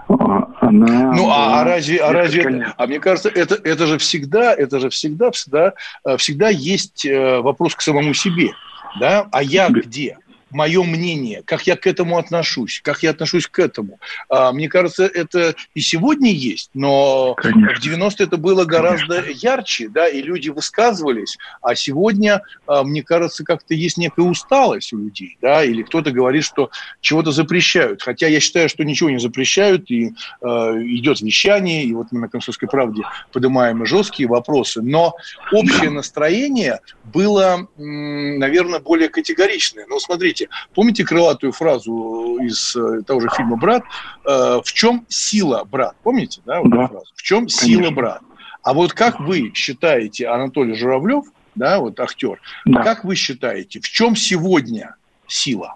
А, 0.10 0.50
она, 0.62 1.14
ну 1.14 1.30
а, 1.30 1.62
а 1.62 1.64
разве, 1.64 2.00
а 2.00 2.12
разве, 2.14 2.74
а 2.78 2.88
мне 2.88 3.00
кажется, 3.00 3.30
это 3.30 3.56
это 3.56 3.86
же 3.86 3.98
всегда, 3.98 4.54
это 4.54 4.80
же 4.80 4.90
всегда, 4.90 5.32
всегда, 5.32 5.74
э, 6.06 6.18
всегда 6.18 6.50
есть 6.50 7.06
э, 7.06 7.40
вопрос 7.42 7.76
к 7.76 7.82
самому 7.82 8.14
себе, 8.14 8.52
да? 9.00 9.28
А 9.32 9.44
я 9.44 9.70
где? 9.70 10.18
Мое 10.50 10.84
мнение, 10.84 11.44
как 11.46 11.68
я 11.68 11.76
к 11.76 11.88
этому 11.88 12.18
отношусь, 12.18 12.82
как 12.84 13.04
я 13.04 13.12
отношусь 13.12 13.48
к 13.48 13.60
этому. 13.60 14.00
А, 14.30 14.52
мне 14.52 14.70
кажется, 14.70 15.06
это 15.06 15.56
и 15.74 15.82
сегодня 15.82 16.32
есть, 16.32 16.70
но 16.74 17.36
Конечно. 17.36 17.76
в 17.76 17.86
90-е 17.86 18.26
это 18.26 18.38
было 18.38 18.66
гораздо 18.66 19.22
Конечно. 19.22 19.48
ярче, 19.48 19.90
да, 19.90 20.08
и 20.08 20.22
люди 20.22 20.50
высказывались, 20.50 21.38
а 21.62 21.76
сегодня, 21.76 22.42
а, 22.66 22.84
мне 22.84 23.04
кажется, 23.04 23.44
как-то 23.44 23.74
есть 23.74 23.98
некая 23.98 24.26
усталость 24.26 24.94
у 24.94 24.98
людей, 24.98 25.38
да, 25.42 25.64
или 25.64 25.84
кто-то 25.84 26.12
говорит, 26.12 26.44
что 26.44 26.72
чего-то 27.02 27.32
запрещают, 27.32 28.02
хотя 28.02 28.28
я 28.28 28.40
считаю, 28.40 28.70
что 28.70 28.84
ничего 28.84 29.10
не 29.10 29.20
запрещают, 29.20 29.90
и 29.92 30.14
э, 30.42 30.48
идет 30.48 31.22
вещание, 31.22 31.84
и 31.84 31.94
вот 31.94 32.08
мы 32.12 32.22
на 32.22 32.30
«Комсомольской 32.30 32.68
правде» 32.68 33.04
поднимаем 33.32 33.86
жесткие 33.86 34.30
вопросы, 34.30 34.82
но 34.82 35.16
общее 35.52 35.90
настроение 35.90 36.80
было, 37.04 37.68
наверное, 37.78 38.80
более 38.80 39.10
категоричное. 39.10 39.86
Ну, 39.88 40.00
смотрите, 40.00 40.47
Помните 40.74 41.04
крылатую 41.04 41.52
фразу 41.52 42.38
из 42.42 42.76
э, 42.76 43.02
того 43.04 43.20
же 43.20 43.30
фильма 43.36 43.58
«Брат»? 43.58 43.84
Э, 44.26 44.60
в 44.64 44.74
чем 44.74 45.06
сила, 45.08 45.64
брат? 45.70 45.96
Помните, 46.04 46.42
да, 46.46 46.62
вот 46.62 46.72
да. 46.72 46.88
фразу? 46.88 47.06
В 47.16 47.22
чем 47.22 47.40
Конечно. 47.40 47.68
сила, 47.68 47.92
брат? 47.92 48.22
А 48.64 48.74
вот 48.74 48.94
как 48.94 49.20
вы 49.20 49.52
считаете, 49.54 50.28
Анатолий 50.28 50.76
Журавлев, 50.76 51.26
да, 51.56 51.80
вот 51.80 52.00
актер, 52.00 52.40
да. 52.66 52.84
как 52.84 53.04
вы 53.04 53.16
считаете, 53.16 53.80
в 53.80 53.90
чем 53.90 54.16
сегодня 54.16 54.96
сила? 55.28 55.76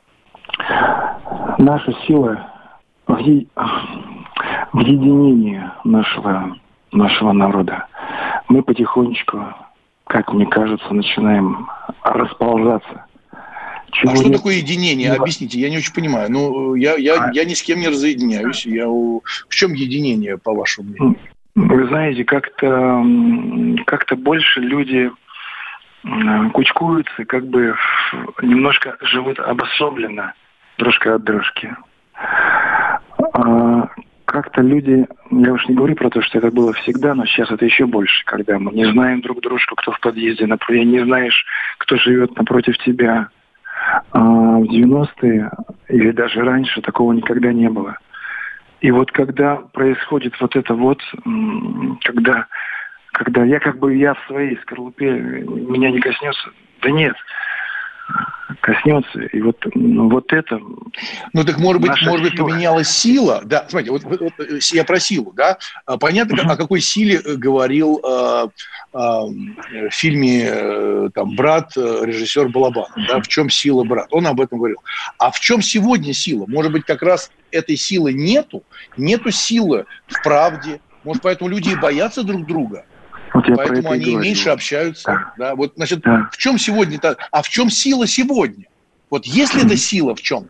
Наша 1.57 1.93
сила 2.05 2.47
в, 3.07 3.17
е... 3.19 3.47
в 4.73 4.79
единении 4.79 5.63
нашего, 5.84 6.57
нашего 6.91 7.31
народа. 7.31 7.88
Мы 8.47 8.62
потихонечку, 8.62 9.53
как 10.05 10.34
мне 10.34 10.45
кажется, 10.45 10.93
начинаем 10.93 11.69
расползаться 12.03 13.05
чего 13.91 14.12
а 14.12 14.15
что 14.15 14.32
такое 14.32 14.56
единение? 14.56 15.10
Нет. 15.10 15.19
Объясните, 15.19 15.60
я 15.60 15.69
не 15.69 15.77
очень 15.77 15.93
понимаю. 15.93 16.32
Ну, 16.32 16.75
я, 16.75 16.95
я, 16.95 17.25
а... 17.25 17.32
я 17.34 17.45
ни 17.45 17.54
с 17.54 17.62
кем 17.62 17.80
не 17.80 17.88
разъединяюсь. 17.88 18.65
Я... 18.65 18.88
В 18.88 19.49
чем 19.49 19.73
единение, 19.73 20.38
по 20.38 20.54
вашему 20.54 20.89
мнению? 20.89 21.17
Вы 21.56 21.88
знаете, 21.88 22.23
как-то 22.23 23.04
как 23.86 24.06
больше 24.19 24.62
люди 24.62 25.12
кучкуются, 26.54 27.25
как 27.25 27.45
бы 27.47 27.75
немножко 28.41 28.97
живут 29.01 29.39
обособленно 29.39 30.34
дружка 30.77 31.15
от 31.15 31.23
дружки. 31.23 31.75
А 33.34 33.89
как-то 34.25 34.62
люди, 34.62 35.06
я 35.30 35.54
уж 35.54 35.67
не 35.67 35.75
говорю 35.75 35.95
про 35.95 36.10
то, 36.10 36.21
что 36.21 36.38
это 36.38 36.51
было 36.51 36.73
всегда, 36.73 37.13
но 37.13 37.25
сейчас 37.25 37.51
это 37.51 37.65
еще 37.65 37.86
больше, 37.86 38.23
когда 38.25 38.58
мы 38.58 38.71
не 38.71 38.89
знаем 38.89 39.21
друг 39.21 39.41
дружку, 39.41 39.75
кто 39.75 39.91
в 39.91 39.99
подъезде, 39.99 40.47
например, 40.47 40.86
не 40.86 41.06
знаешь, 41.06 41.45
кто 41.77 41.97
живет 41.97 42.36
напротив 42.38 42.77
тебя, 42.80 43.27
а 43.27 43.27
в 44.13 44.63
90-е 44.63 45.51
или 45.89 46.11
даже 46.11 46.41
раньше 46.41 46.81
такого 46.81 47.13
никогда 47.13 47.51
не 47.53 47.69
было. 47.69 47.97
И 48.81 48.91
вот 48.91 49.11
когда 49.11 49.57
происходит 49.57 50.39
вот 50.41 50.55
это 50.55 50.73
вот, 50.73 50.99
когда, 52.03 52.47
когда 53.13 53.43
я 53.43 53.59
как 53.59 53.77
бы 53.77 53.95
я 53.95 54.15
в 54.15 54.25
своей 54.27 54.57
скорлупе, 54.63 55.11
меня 55.11 55.91
не 55.91 55.99
коснется, 55.99 56.49
да 56.81 56.89
нет, 56.89 57.15
коснется. 58.62 59.19
И 59.19 59.41
вот, 59.41 59.58
ну, 59.74 60.10
вот 60.10 60.32
это... 60.32 60.60
Ну 61.34 61.43
так 61.43 61.58
может 61.58 61.82
быть, 61.82 61.91
может 62.04 62.24
быть, 62.24 62.38
поменялась 62.38 62.89
сила. 62.89 63.41
Да, 63.43 63.65
смотрите, 63.67 63.91
вот, 63.91 64.04
вот 64.04 64.34
я 64.71 64.84
про 64.84 65.00
силу, 65.00 65.34
да. 65.36 65.58
А 65.86 65.97
понятно, 65.97 66.36
uh-huh. 66.36 66.52
о 66.52 66.58
какой 66.58 66.82
силе 66.82 67.21
э, 67.24 67.36
говорил 67.36 68.00
э, 68.04 68.47
э, 68.93 68.97
в 68.97 69.91
фильме 69.91 70.45
э, 70.47 71.10
там 71.13 71.36
брат 71.36 71.71
э, 71.76 72.02
режиссер 72.04 72.50
Балабанов, 72.50 72.91
uh-huh. 72.97 73.08
да, 73.08 73.21
в 73.21 73.28
чем 73.28 73.50
сила 73.50 73.84
брат. 73.84 74.08
Он 74.12 74.28
об 74.28 74.39
этом 74.41 74.58
говорил. 74.58 74.78
А 75.17 75.32
в 75.32 75.39
чем 75.39 75.62
сегодня 75.62 76.13
сила? 76.13 76.45
Может 76.47 76.71
быть, 76.71 76.86
как 76.86 77.02
раз 77.02 77.32
этой 77.52 77.76
силы 77.78 78.13
нету, 78.13 78.63
нету 78.97 79.32
силы 79.32 79.86
в 80.08 80.21
правде. 80.24 80.80
Может, 81.04 81.24
поэтому 81.24 81.50
люди 81.50 81.69
и 81.69 81.76
боятся 81.76 82.24
друг 82.24 82.45
друга. 82.45 82.86
Вот 83.33 83.45
Поэтому 83.45 83.91
они 83.91 84.05
говорю. 84.05 84.19
меньше 84.19 84.49
общаются. 84.49 85.11
Да. 85.11 85.33
Да? 85.37 85.55
Вот, 85.55 85.73
значит, 85.75 86.01
да. 86.01 86.27
в 86.31 86.37
чем 86.37 86.57
сегодня, 86.57 86.99
а 87.31 87.41
в 87.41 87.49
чем 87.49 87.69
сила 87.69 88.05
сегодня? 88.07 88.65
Вот 89.09 89.25
есть 89.25 89.53
ли 89.55 89.63
эта 89.63 89.77
сила 89.77 90.15
в 90.15 90.21
чем? 90.21 90.47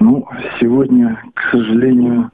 Ну, 0.00 0.26
сегодня, 0.60 1.22
к 1.34 1.50
сожалению, 1.50 2.30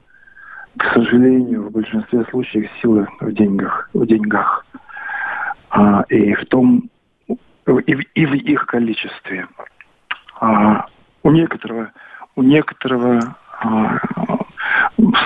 к 0.76 0.92
сожалению, 0.92 1.68
в 1.68 1.72
большинстве 1.72 2.24
случаев 2.30 2.70
сила 2.80 3.06
в 3.20 3.32
деньгах, 3.32 3.88
в 3.92 4.06
деньгах, 4.06 4.66
а, 5.70 6.04
и 6.08 6.34
в 6.34 6.46
том, 6.46 6.90
и 7.26 7.94
в, 7.94 8.00
и 8.14 8.26
в 8.26 8.34
их 8.34 8.66
количестве. 8.66 9.46
А, 10.40 10.86
у 11.22 11.30
некоторого, 11.30 11.92
у 12.36 12.42
некоторого 12.42 13.36
а, 13.60 13.98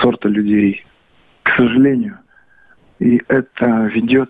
сорта 0.01 0.29
людей, 0.29 0.85
к 1.43 1.55
сожалению, 1.55 2.19
и 2.99 3.21
это 3.27 3.65
ведет, 3.93 4.29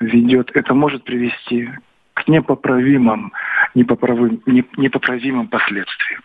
ведет, 0.00 0.50
это 0.54 0.74
может 0.74 1.04
привести 1.04 1.70
к 2.14 2.28
непоправимым, 2.28 3.32
непоправимым, 3.74 4.42
непоправимым 4.76 5.48
последствиям. 5.48 6.22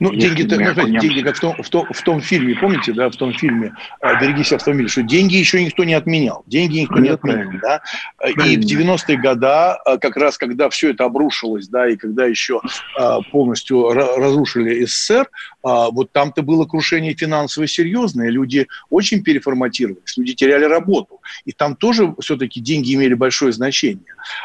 Ну, 0.00 0.14
деньги, 0.14 0.42
ну, 0.42 0.98
деньги 0.98 1.22
как 1.22 1.36
в 1.36 1.40
том, 1.40 1.54
в, 1.62 1.68
том, 1.68 1.86
в 1.90 2.02
том 2.02 2.20
фильме, 2.20 2.54
помните, 2.54 2.92
да, 2.92 3.10
в 3.10 3.16
том 3.16 3.32
фильме 3.32 3.74
а, 4.00 4.20
«Берегись 4.20 4.52
автомобиля», 4.52 4.88
что 4.88 5.02
деньги 5.02 5.36
еще 5.36 5.64
никто 5.64 5.84
не 5.84 5.94
отменял. 5.94 6.42
Деньги 6.46 6.80
никто 6.80 6.98
не 6.98 7.08
отменял, 7.08 7.50
да. 7.62 7.82
И 8.26 8.56
в 8.56 8.60
90-е 8.60 9.18
годы, 9.18 9.46
а, 9.46 9.98
как 9.98 10.16
раз 10.16 10.38
когда 10.38 10.68
все 10.70 10.90
это 10.90 11.04
обрушилось, 11.04 11.68
да, 11.68 11.88
и 11.88 11.96
когда 11.96 12.26
еще 12.26 12.60
а, 12.98 13.20
полностью 13.22 13.90
разрушили 13.92 14.84
СССР, 14.84 15.28
вот 15.62 16.10
там-то 16.10 16.42
было 16.42 16.64
крушение 16.64 17.14
финансово 17.14 17.68
серьезное, 17.68 18.30
люди 18.30 18.66
очень 18.90 19.22
переформатировались, 19.22 20.16
люди 20.16 20.34
теряли 20.34 20.64
работу. 20.64 21.20
И 21.44 21.52
там 21.52 21.76
тоже 21.76 22.14
все-таки 22.20 22.60
деньги 22.60 22.94
имели 22.94 23.14
большое 23.14 23.52
значение. 23.52 24.04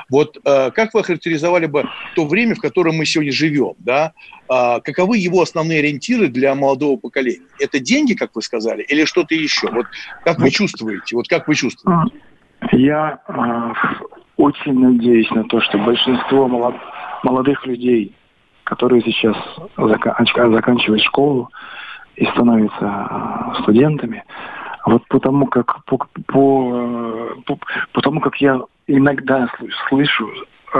Вот 0.09 0.37
как 0.43 0.93
вы 0.93 0.99
охарактеризовали 0.99 1.65
бы 1.65 1.89
то 2.15 2.27
время, 2.27 2.53
в 2.53 2.59
котором 2.59 2.97
мы 2.97 3.05
сегодня 3.05 3.31
живем, 3.31 3.73
да, 3.79 4.13
каковы 4.47 5.17
его 5.17 5.41
основные 5.41 5.79
ориентиры 5.79 6.27
для 6.27 6.55
молодого 6.55 6.97
поколения? 6.97 7.47
Это 7.59 7.79
деньги, 7.79 8.13
как 8.13 8.35
вы 8.35 8.41
сказали, 8.41 8.83
или 8.83 9.05
что-то 9.05 9.35
еще? 9.35 9.69
Вот 9.71 9.85
как 10.23 10.39
вы 10.39 10.49
чувствуете? 10.49 11.15
Вот 11.15 11.27
как 11.27 11.47
вы 11.47 11.55
чувствуете? 11.55 12.15
Я 12.71 13.19
э, 13.27 13.73
очень 14.37 14.79
надеюсь 14.79 15.29
на 15.31 15.43
то, 15.45 15.61
что 15.61 15.77
большинство 15.77 16.47
молод, 16.47 16.75
молодых 17.23 17.65
людей, 17.65 18.15
которые 18.63 19.01
сейчас 19.03 19.35
зака- 19.77 20.51
заканчивают 20.51 21.03
школу 21.03 21.49
и 22.15 22.25
становятся 22.25 23.53
студентами, 23.61 24.23
вот 24.85 25.03
потому 25.07 25.47
как 25.47 25.83
по, 25.85 25.97
по, 26.27 27.35
по, 27.45 27.59
по 27.91 28.01
тому, 28.01 28.19
как 28.21 28.37
я 28.37 28.61
иногда 28.87 29.49
слышу 29.87 30.29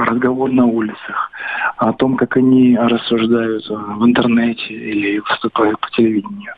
разговор 0.05 0.51
на 0.51 0.65
улицах, 0.65 1.31
о 1.77 1.93
том, 1.93 2.17
как 2.17 2.37
они 2.37 2.77
рассуждают 2.77 3.67
в 3.67 4.05
интернете 4.05 4.73
или 4.73 5.19
выступают 5.19 5.79
по 5.79 5.89
телевидению. 5.91 6.53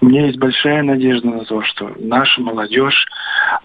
У 0.00 0.06
меня 0.06 0.26
есть 0.26 0.38
большая 0.38 0.82
надежда 0.82 1.28
на 1.28 1.44
то, 1.44 1.62
что 1.62 1.92
наша 1.98 2.40
молодежь, 2.40 3.06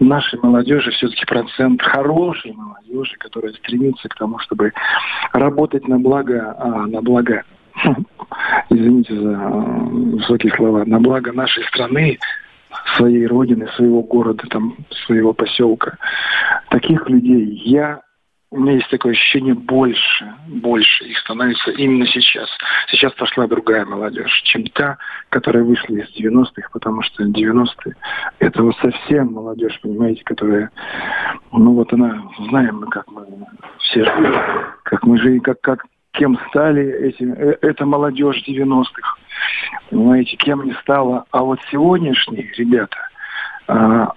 нашей 0.00 0.38
молодежи 0.40 0.90
все-таки 0.92 1.24
процент 1.26 1.82
хорошей 1.82 2.52
молодежи, 2.52 3.16
которая 3.18 3.52
стремится 3.54 4.08
к 4.08 4.14
тому, 4.14 4.38
чтобы 4.40 4.72
работать 5.32 5.86
на 5.88 5.98
благо, 5.98 6.54
а, 6.58 6.86
на 6.86 7.00
благо 7.02 7.42
извините 8.70 9.14
за 9.14 9.36
высокие 9.36 10.52
слова, 10.54 10.84
на 10.84 11.00
благо 11.00 11.32
нашей 11.32 11.64
страны, 11.64 12.18
своей 12.96 13.26
родины, 13.26 13.68
своего 13.76 14.02
города, 14.02 14.44
там, 14.48 14.76
своего 15.06 15.32
поселка. 15.32 15.96
Таких 16.70 17.08
людей 17.08 17.62
я 17.64 18.00
у 18.50 18.60
меня 18.60 18.74
есть 18.74 18.88
такое 18.88 19.12
ощущение 19.12 19.54
больше, 19.54 20.34
больше 20.46 21.04
их 21.04 21.18
становится 21.18 21.70
именно 21.72 22.06
сейчас. 22.06 22.48
Сейчас 22.90 23.12
пошла 23.12 23.46
другая 23.46 23.84
молодежь, 23.84 24.42
чем 24.44 24.64
та, 24.68 24.96
которая 25.28 25.64
вышла 25.64 25.94
из 25.96 26.08
90-х, 26.16 26.68
потому 26.72 27.02
что 27.02 27.24
90-е 27.24 27.94
это 28.38 28.62
вот 28.62 28.74
совсем 28.76 29.32
молодежь, 29.32 29.78
понимаете, 29.82 30.22
которая, 30.24 30.70
ну 31.52 31.74
вот 31.74 31.92
она, 31.92 32.22
знаем 32.48 32.80
мы, 32.80 32.86
как 32.86 33.10
мы 33.10 33.26
все, 33.80 34.04
как 34.82 35.04
мы 35.04 35.18
жили, 35.18 35.40
как, 35.40 35.60
как 35.60 35.84
кем 36.12 36.38
стали 36.48 36.82
эти, 36.82 37.22
э, 37.22 37.58
эта 37.60 37.84
молодежь 37.84 38.42
90-х, 38.48 39.14
понимаете, 39.90 40.36
кем 40.36 40.64
не 40.64 40.72
стала. 40.80 41.26
А 41.30 41.42
вот 41.42 41.60
сегодняшние 41.70 42.50
ребята, 42.56 42.96
а, 43.68 44.12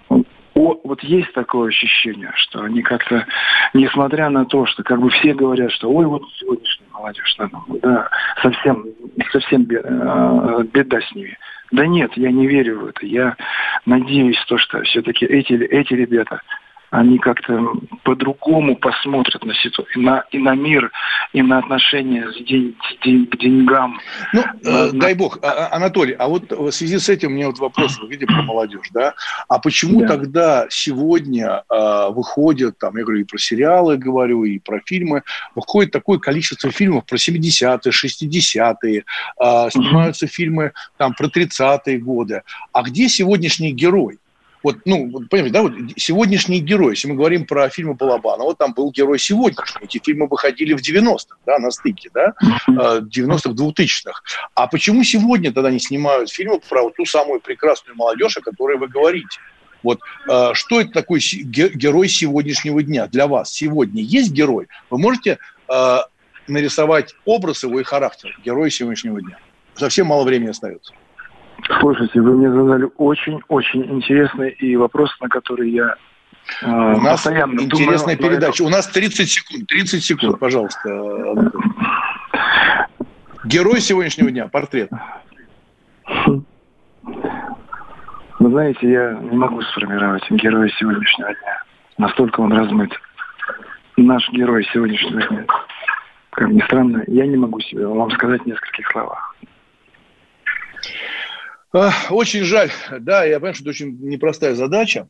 о, 0.54 0.80
вот 0.84 1.02
есть 1.04 1.32
такое 1.34 1.70
ощущение, 1.70 2.32
что 2.36 2.62
они 2.62 2.82
как-то, 2.82 3.26
несмотря 3.74 4.30
на 4.30 4.46
то, 4.46 4.66
что 4.66 4.84
как 4.84 5.00
бы 5.00 5.10
все 5.10 5.34
говорят, 5.34 5.72
что 5.72 5.90
ой, 5.90 6.06
вот 6.06 6.24
сегодняшняя 6.40 6.88
молодежь, 6.92 7.36
да, 7.38 7.50
да 7.82 8.10
совсем, 8.42 8.86
совсем 9.32 9.62
э, 9.70 10.64
беда 10.74 11.00
с 11.02 11.16
ними. 11.16 11.38
Да 11.72 11.88
нет, 11.88 12.12
я 12.16 12.32
не 12.32 12.48
верю 12.48 12.80
в 12.82 12.86
это. 12.88 13.06
Я 13.06 13.38
надеюсь, 13.86 14.44
то, 14.48 14.58
что 14.58 14.82
все-таки 14.84 15.26
эти, 15.26 15.54
эти 15.54 15.94
ребята, 15.94 16.42
они 16.92 17.18
как-то 17.20 17.74
по-другому 18.04 18.76
посмотрят 18.76 19.44
на 19.46 19.54
ситуацию, 19.56 19.96
и 19.96 20.06
на, 20.06 20.26
и 20.32 20.38
на 20.38 20.56
мир, 20.56 20.92
и 21.32 21.42
на 21.42 21.60
отношения 21.60 22.30
с 22.30 22.44
день, 22.44 22.76
день, 23.04 23.28
к 23.28 23.38
деньгам. 23.38 23.98
Ну, 24.34 24.44
на, 24.62 24.70
э, 24.70 24.92
дай 24.92 25.14
бог, 25.14 25.40
а, 25.42 25.68
а, 25.68 25.76
Анатолий, 25.78 26.14
а 26.14 26.28
вот 26.28 26.52
в 26.52 26.70
связи 26.72 27.00
с 27.00 27.08
этим 27.08 27.30
у 27.30 27.36
меня 27.36 27.48
вот 27.48 27.60
вопрос, 27.60 27.98
вы 27.98 28.10
видите, 28.10 28.26
про 28.26 28.42
молодежь, 28.42 28.90
да? 28.92 29.14
А 29.48 29.60
почему 29.60 30.02
да. 30.02 30.08
тогда 30.08 30.66
сегодня 30.70 31.64
э, 31.70 32.10
выходят, 32.10 32.78
там, 32.78 32.98
я 32.98 33.04
говорю, 33.04 33.22
и 33.22 33.24
про 33.24 33.38
сериалы 33.38 33.98
говорю, 33.98 34.44
и 34.44 34.60
про 34.60 34.82
фильмы, 34.86 35.24
выходит 35.56 35.94
такое 35.94 36.20
количество 36.20 36.72
фильмов 36.72 37.06
про 37.06 37.16
70-е, 37.16 37.90
60-е, 37.90 39.04
э, 39.40 39.70
снимаются 39.72 40.28
фильмы 40.28 40.74
там 40.98 41.14
про 41.14 41.28
30-е 41.28 42.00
годы. 42.00 42.42
А 42.74 42.84
где 42.84 43.08
сегодняшний 43.08 43.72
герой? 43.72 44.20
Вот, 44.64 44.78
ну, 44.86 45.10
понимаете, 45.30 45.54
да, 45.54 45.62
вот 45.64 45.74
сегодняшний 45.98 46.60
герой, 46.60 46.94
если 46.94 47.08
мы 47.08 47.16
говорим 47.16 47.46
про 47.46 47.70
фильмы 47.70 47.96
Балабанова, 47.96 48.56
там 48.56 48.74
был 48.74 48.92
герой 48.92 49.18
сегодняшний. 49.20 49.86
Эти 49.86 50.00
фильмы 50.04 50.28
выходили 50.28 50.74
в 50.74 50.82
90-х, 50.82 51.38
да, 51.46 51.58
на 51.60 51.72
стыке, 51.72 52.10
да, 52.14 52.34
90-х, 52.68 53.50
э, 53.50 53.54
2000-х. 53.54 54.22
А 54.54 54.68
почему 54.68 55.04
сегодня 55.04 55.52
тогда 55.52 55.72
не 55.72 55.80
снимают 55.80 56.30
фильмы 56.30 56.60
про 56.70 56.84
вот 56.84 56.96
ту 56.96 57.06
самую 57.06 57.42
прекрасную 57.42 57.96
молодежь, 57.96 58.38
о 58.38 58.42
которой 58.42 58.78
вы 58.78 58.88
говорите? 58.88 59.40
Вот 59.84 60.00
э, 60.30 60.52
что 60.54 60.82
это 60.82 60.92
такой 60.92 61.20
герой 61.20 62.08
сегодняшнего 62.08 62.84
дня 62.84 63.08
для 63.08 63.28
вас? 63.28 63.52
Сегодня 63.52 64.04
есть 64.04 64.32
герой? 64.32 64.68
Вы 64.90 65.00
можете 65.00 65.40
э, 65.68 65.98
нарисовать 66.48 67.16
образ 67.26 67.64
его 67.64 67.80
и 67.80 67.84
характер 67.84 68.38
героя 68.46 68.70
сегодняшнего 68.70 69.22
дня? 69.22 69.40
Совсем 69.76 70.08
мало 70.08 70.24
времени 70.24 70.50
остается. 70.50 70.94
Слушайте, 71.80 72.22
вы 72.22 72.36
мне 72.36 72.52
задали 72.52 72.90
очень-очень 72.98 73.86
интересный 73.92 74.50
и 74.50 74.76
вопрос, 74.76 75.16
на 75.20 75.30
который 75.30 75.70
я 75.70 75.96
э, 76.62 76.66
у 76.66 77.02
нас 77.02 77.24
постоянно 77.24 77.60
интересная 77.62 78.16
думаю, 78.16 78.32
передача. 78.32 78.62
У 78.64 78.70
нас 78.70 78.88
30 78.88 79.30
секунд. 79.30 79.68
30 79.68 80.04
секунд, 80.04 80.40
пожалуйста. 80.40 81.52
Герой 83.46 83.82
сегодняшнего 83.82 84.32
дня, 84.32 84.48
портрет. 84.48 84.90
Вы 88.40 88.50
знаете, 88.50 88.90
я 88.90 89.14
не 89.14 89.38
могу 89.38 89.62
сформировать 89.62 90.24
героя 90.32 90.70
сегодняшнего 90.80 91.34
дня. 91.34 91.64
Настолько 91.98 92.42
он 92.42 92.52
размыт. 92.52 92.92
Наш 93.98 94.28
герой 94.32 94.68
сегодняшнего 94.74 95.22
дня. 95.28 95.46
Как 96.32 96.50
ни 96.50 96.62
странно, 96.62 97.04
я 97.08 97.28
не 97.28 97.38
могу 97.38 97.60
себе 97.60 97.86
вам 97.86 98.10
сказать 98.12 98.42
в 98.42 98.46
нескольких 98.46 98.90
словах. 98.92 99.31
Очень 102.10 102.44
жаль. 102.44 102.72
Да, 103.00 103.24
я 103.24 103.40
понимаю, 103.40 103.56
что 103.56 103.64
это 103.64 103.70
очень 103.70 103.98
непростая 104.02 104.56
задача, 104.56 105.08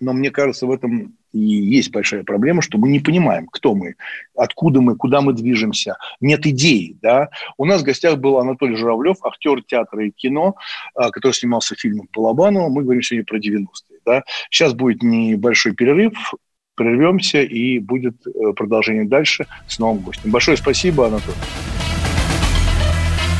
но 0.00 0.12
мне 0.12 0.30
кажется, 0.30 0.66
в 0.66 0.72
этом 0.72 1.16
и 1.32 1.38
есть 1.38 1.92
большая 1.92 2.24
проблема, 2.24 2.62
что 2.62 2.78
мы 2.78 2.88
не 2.88 2.98
понимаем, 2.98 3.46
кто 3.46 3.74
мы, 3.74 3.94
откуда 4.34 4.80
мы, 4.80 4.96
куда 4.96 5.20
мы 5.20 5.32
движемся. 5.32 5.96
Нет 6.20 6.44
идеи. 6.46 6.96
Да? 7.00 7.28
У 7.56 7.66
нас 7.66 7.82
в 7.82 7.84
гостях 7.84 8.18
был 8.18 8.38
Анатолий 8.38 8.76
Журавлев, 8.76 9.18
актер 9.22 9.62
театра 9.62 10.06
и 10.06 10.10
кино, 10.10 10.56
а, 10.94 11.10
который 11.10 11.32
снимался 11.32 11.74
в 11.74 11.78
фильме 11.78 12.02
Балабанова. 12.12 12.68
Мы 12.68 12.82
говорим 12.82 13.02
сегодня 13.02 13.24
про 13.24 13.38
90-е. 13.38 13.98
Да? 14.04 14.24
Сейчас 14.50 14.74
будет 14.74 15.02
небольшой 15.02 15.72
перерыв, 15.72 16.34
прервемся, 16.74 17.42
и 17.42 17.78
будет 17.78 18.26
э, 18.26 18.52
продолжение 18.54 19.04
дальше 19.04 19.46
с 19.68 19.78
новым 19.78 19.98
гостем. 19.98 20.30
Большое 20.30 20.56
спасибо, 20.56 21.06
Анатолий. 21.06 21.36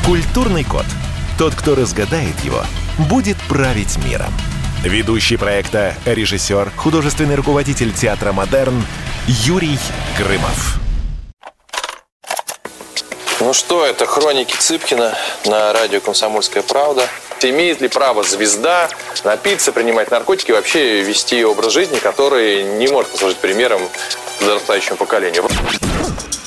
Культурный 0.05 0.63
код. 0.63 0.85
Тот, 1.41 1.55
кто 1.55 1.73
разгадает 1.73 2.39
его, 2.43 2.61
будет 3.09 3.35
править 3.49 3.97
миром. 4.05 4.31
Ведущий 4.83 5.37
проекта, 5.37 5.95
режиссер, 6.05 6.71
художественный 6.77 7.33
руководитель 7.33 7.91
театра 7.91 8.31
«Модерн» 8.31 8.85
Юрий 9.25 9.79
Грымов. 10.19 10.75
Ну 13.39 13.53
что, 13.53 13.83
это 13.87 14.05
хроники 14.05 14.55
Цыпкина 14.55 15.17
на 15.45 15.73
радио 15.73 15.99
«Комсомольская 15.99 16.61
правда». 16.61 17.07
Имеет 17.41 17.81
ли 17.81 17.87
право 17.87 18.21
звезда 18.21 18.87
напиться, 19.23 19.71
принимать 19.71 20.11
наркотики 20.11 20.51
и 20.51 20.53
вообще 20.53 21.01
вести 21.01 21.43
образ 21.43 21.73
жизни, 21.73 21.97
который 21.97 22.61
не 22.77 22.87
может 22.87 23.09
послужить 23.09 23.39
примером 23.39 23.81
подрастающему 24.39 24.95
поколению? 24.95 25.49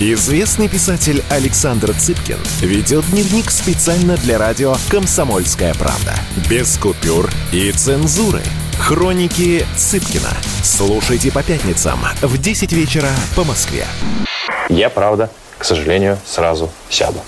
Известный 0.00 0.68
писатель 0.68 1.24
Александр 1.28 1.92
Цыпкин 1.92 2.38
ведет 2.60 3.04
дневник 3.10 3.50
специально 3.50 4.16
для 4.18 4.38
радио 4.38 4.76
«Комсомольская 4.88 5.74
правда». 5.74 6.14
Без 6.48 6.78
купюр 6.78 7.28
и 7.50 7.72
цензуры. 7.72 8.42
Хроники 8.78 9.66
Цыпкина. 9.76 10.30
Слушайте 10.62 11.32
по 11.32 11.42
пятницам 11.42 11.98
в 12.22 12.38
10 12.38 12.72
вечера 12.74 13.10
по 13.34 13.42
Москве. 13.42 13.86
Я, 14.68 14.88
правда, 14.88 15.32
к 15.58 15.64
сожалению, 15.64 16.16
сразу 16.24 16.70
сяду. 16.88 17.18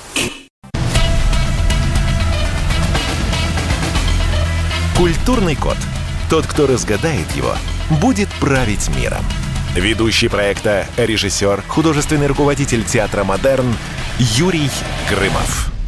Культурный 4.97 5.57
код. 5.57 5.77
Тот, 6.29 6.47
кто 6.47 6.69
разгадает 6.69 7.29
его, 7.33 7.57
будет 8.01 8.29
править 8.39 8.89
миром. 8.97 9.25
Ведущий 9.75 10.29
проекта, 10.29 10.85
режиссер, 10.97 11.63
художественный 11.69 12.27
руководитель 12.27 12.83
театра 12.83 13.23
«Модерн» 13.23 13.73
Юрий 14.19 14.69
Грымов. 15.09 15.80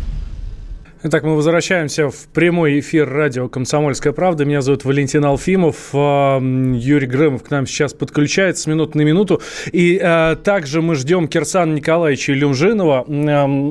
Итак, 1.05 1.25
мы 1.25 1.35
возвращаемся 1.35 2.11
в 2.11 2.29
прямой 2.33 2.79
эфир 2.79 3.09
радио 3.09 3.49
«Комсомольская 3.49 4.13
правда». 4.13 4.45
Меня 4.45 4.61
зовут 4.63 4.85
Валентин 4.85 5.25
Алфимов. 5.25 5.89
А, 5.93 6.39
Юрий 6.39 7.09
Грымов 7.09 7.43
к 7.43 7.51
нам 7.51 7.67
сейчас 7.67 7.93
подключается 7.93 8.63
с 8.63 8.67
минуты 8.69 8.99
на 8.99 9.03
минуту. 9.03 9.43
И 9.73 9.99
а, 10.01 10.37
также 10.37 10.81
мы 10.81 10.95
ждем 10.95 11.27
Кирсана 11.27 11.75
Николаевича 11.75 12.35
Илюмжинова, 12.35 13.01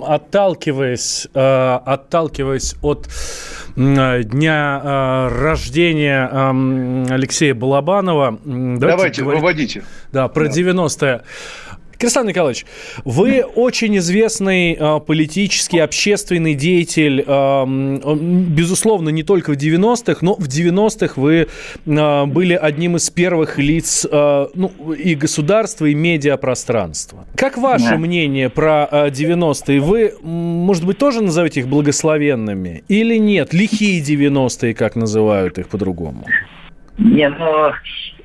отталкиваясь, 0.05 1.29
а, 1.33 1.81
отталкиваясь 1.85 2.75
от 2.81 3.07
дня 3.77 5.29
рождения 5.31 6.27
Алексея 7.09 7.55
Балабанова. 7.55 8.39
Давайте, 8.43 8.79
Давайте 8.79 9.21
говорить, 9.21 9.41
выводите. 9.41 9.83
Да, 10.11 10.27
про 10.27 10.49
да. 10.49 10.51
90-е. 10.51 11.21
Кирсан 12.01 12.25
Николаевич, 12.25 12.65
вы 13.05 13.43
очень 13.43 13.95
известный 13.99 14.73
э, 14.73 14.99
политический, 15.05 15.77
общественный 15.77 16.55
деятель, 16.55 17.23
э, 17.25 17.65
безусловно, 17.67 19.09
не 19.09 19.21
только 19.21 19.51
в 19.51 19.55
90-х, 19.55 20.17
но 20.21 20.33
в 20.33 20.47
90-х 20.47 21.21
вы 21.21 21.47
э, 21.85 22.25
были 22.25 22.55
одним 22.55 22.95
из 22.95 23.11
первых 23.11 23.59
лиц 23.59 24.07
э, 24.11 24.47
ну, 24.55 24.71
и 24.93 25.13
государства, 25.13 25.85
и 25.85 25.93
медиапространства. 25.93 27.25
Как 27.35 27.59
ваше 27.59 27.91
да. 27.91 27.97
мнение 27.97 28.49
про 28.49 28.87
э, 28.91 29.09
90-е? 29.09 29.79
Вы, 29.79 30.15
может 30.23 30.87
быть, 30.87 30.97
тоже 30.97 31.21
назовете 31.21 31.59
их 31.59 31.67
благословенными 31.67 32.83
или 32.87 33.17
нет? 33.17 33.53
Лихие 33.53 34.01
90-е, 34.01 34.73
как 34.73 34.95
называют 34.95 35.59
их 35.59 35.67
по-другому? 35.67 36.25
Не, 36.97 37.29
ну, 37.29 37.71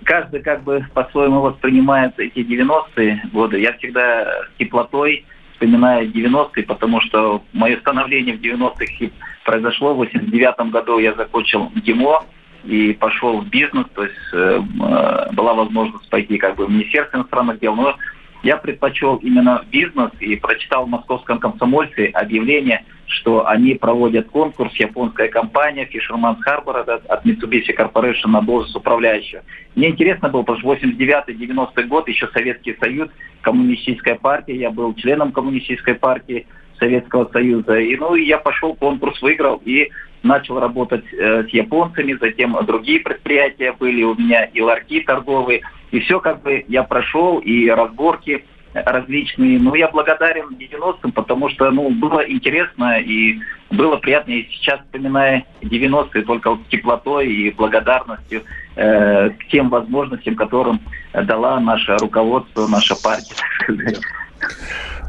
каждый 0.07 0.41
как 0.41 0.63
бы 0.63 0.87
по-своему 0.95 1.41
воспринимает 1.41 2.19
эти 2.19 2.39
90-е 2.39 3.23
годы. 3.33 3.61
Я 3.61 3.73
всегда 3.75 4.47
теплотой 4.59 5.27
вспоминаю 5.53 6.11
90-е, 6.11 6.63
потому 6.63 7.01
что 7.01 7.43
мое 7.53 7.79
становление 7.81 8.37
в 8.37 8.41
90-х 8.41 9.13
произошло. 9.45 9.95
В 9.95 9.99
89 9.99 10.71
году 10.71 10.99
я 10.99 11.13
закончил 11.15 11.71
ГИМО 11.75 12.25
и 12.65 12.93
пошел 12.95 13.41
в 13.41 13.49
бизнес, 13.49 13.87
то 13.95 14.05
есть 14.05 14.17
э, 14.33 14.61
э, 14.61 15.33
была 15.33 15.55
возможность 15.55 16.09
пойти 16.09 16.37
как 16.39 16.57
бы 16.57 16.67
в 16.67 16.71
Министерство 16.71 17.19
иностранных 17.19 17.61
дел, 17.61 17.75
но 17.75 17.97
я 18.47 18.57
предпочел 18.57 19.17
именно 19.17 19.65
бизнес 19.73 20.13
и 20.21 20.37
прочитал 20.37 20.87
в 20.87 20.89
московском 20.89 21.41
комсомольце 21.41 22.11
объявление, 22.15 22.85
что 23.07 23.47
они 23.49 23.75
проводят 23.75 24.29
конкурс, 24.29 24.73
японская 24.77 25.27
компания 25.29 25.89
Fisherman's 25.93 26.39
Harbor 26.47 26.89
от 26.89 27.27
Mitsubishi 27.27 27.77
Corporation 27.77 28.29
на 28.29 28.43
должность 28.43 28.77
управляющего. 28.77 29.43
Мне 29.75 29.89
интересно 29.89 30.29
было, 30.29 30.43
потому 30.43 30.77
что 30.77 30.87
89-90 30.87 31.83
год, 31.89 32.09
еще 32.09 32.29
Советский 32.29 32.77
Союз, 32.79 33.09
коммунистическая 33.41 34.15
партия, 34.15 34.55
я 34.55 34.71
был 34.71 34.95
членом 34.95 35.33
коммунистической 35.33 35.97
партии 35.97 36.47
Советского 36.79 37.29
Союза. 37.33 37.79
И 37.81 37.97
ну 37.97 38.15
я 38.15 38.39
пошел, 38.39 38.75
конкурс 38.75 39.21
выиграл 39.23 39.61
и 39.65 39.91
начал 40.23 40.59
работать 40.61 41.05
э, 41.13 41.45
с 41.45 41.49
японцами, 41.49 42.17
затем 42.21 42.57
другие 42.67 43.01
предприятия 43.01 43.73
были 43.73 44.03
у 44.03 44.15
меня, 44.15 44.45
и 44.45 44.61
ларьки 44.61 45.01
торговые. 45.01 45.63
И 45.91 46.01
все 46.01 46.21
как 46.21 46.43
бы 46.43 46.65
я 46.69 46.83
прошел, 46.83 47.39
и 47.39 47.69
разборки 47.69 48.45
различные. 48.85 49.59
Но 49.59 49.75
я 49.75 49.89
благодарен 49.89 50.49
90-м, 50.59 51.13
потому 51.13 51.49
что 51.49 51.71
ну, 51.71 51.91
было 51.91 52.29
интересно 52.29 53.01
и 53.01 53.41
было 53.71 53.97
приятно. 53.97 54.33
И 54.33 54.49
сейчас, 54.51 54.81
вспоминая 54.81 55.45
90-е, 55.63 56.23
только 56.23 56.51
вот 56.51 56.69
теплотой 56.69 57.29
и 57.29 57.51
благодарностью 57.53 58.43
э, 58.77 59.31
к 59.31 59.47
тем 59.51 59.71
возможностям, 59.71 60.35
которым 60.35 60.81
дала 61.13 61.59
наше 61.61 61.97
руководство, 61.97 62.67
наша 62.67 62.95
партия, 63.03 63.35
так 63.35 63.51
сказать. 63.63 64.01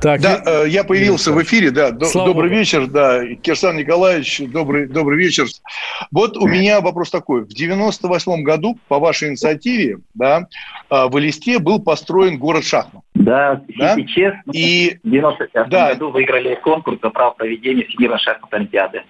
Так, 0.02 0.22
да, 0.22 0.36
и... 0.36 0.42
Э, 0.46 0.70
я 0.70 0.84
появился 0.84 1.32
в 1.32 1.42
эфире, 1.42 1.72
да. 1.72 1.90
Слава 2.06 2.30
добрый 2.30 2.50
Богу. 2.50 2.60
вечер, 2.60 2.88
да. 2.88 3.24
Кирсан 3.42 3.78
Николаевич, 3.78 4.42
добрый, 4.48 4.88
добрый 4.88 5.18
вечер. 5.18 5.46
Вот 6.12 6.38
у 6.38 6.48
меня 6.48 6.82
вопрос 6.82 7.10
такой. 7.10 7.44
В 7.44 7.50
98 7.50 8.44
году, 8.44 8.78
по 8.88 9.00
вашей 9.00 9.30
инициативе, 9.30 10.00
да, 10.14 10.48
э, 10.90 11.06
в 11.08 11.18
Элисте 11.20 11.60
был 11.60 11.80
построен 11.80 12.38
город 12.38 12.64
шахмат. 12.64 13.04
Да, 13.16 13.62
да? 13.78 13.96
честно, 14.04 14.52
и 14.52 15.00
в 15.04 15.10
95 15.10 15.70
да. 15.70 15.94
году 15.94 16.12
выиграли 16.12 16.56
конкурс 16.56 17.00
за 17.02 17.10
право 17.10 17.32
проведения 17.32 17.86
Всемирной 17.86 18.20
шахматной 18.20 18.60
олимпиады. 18.60 19.04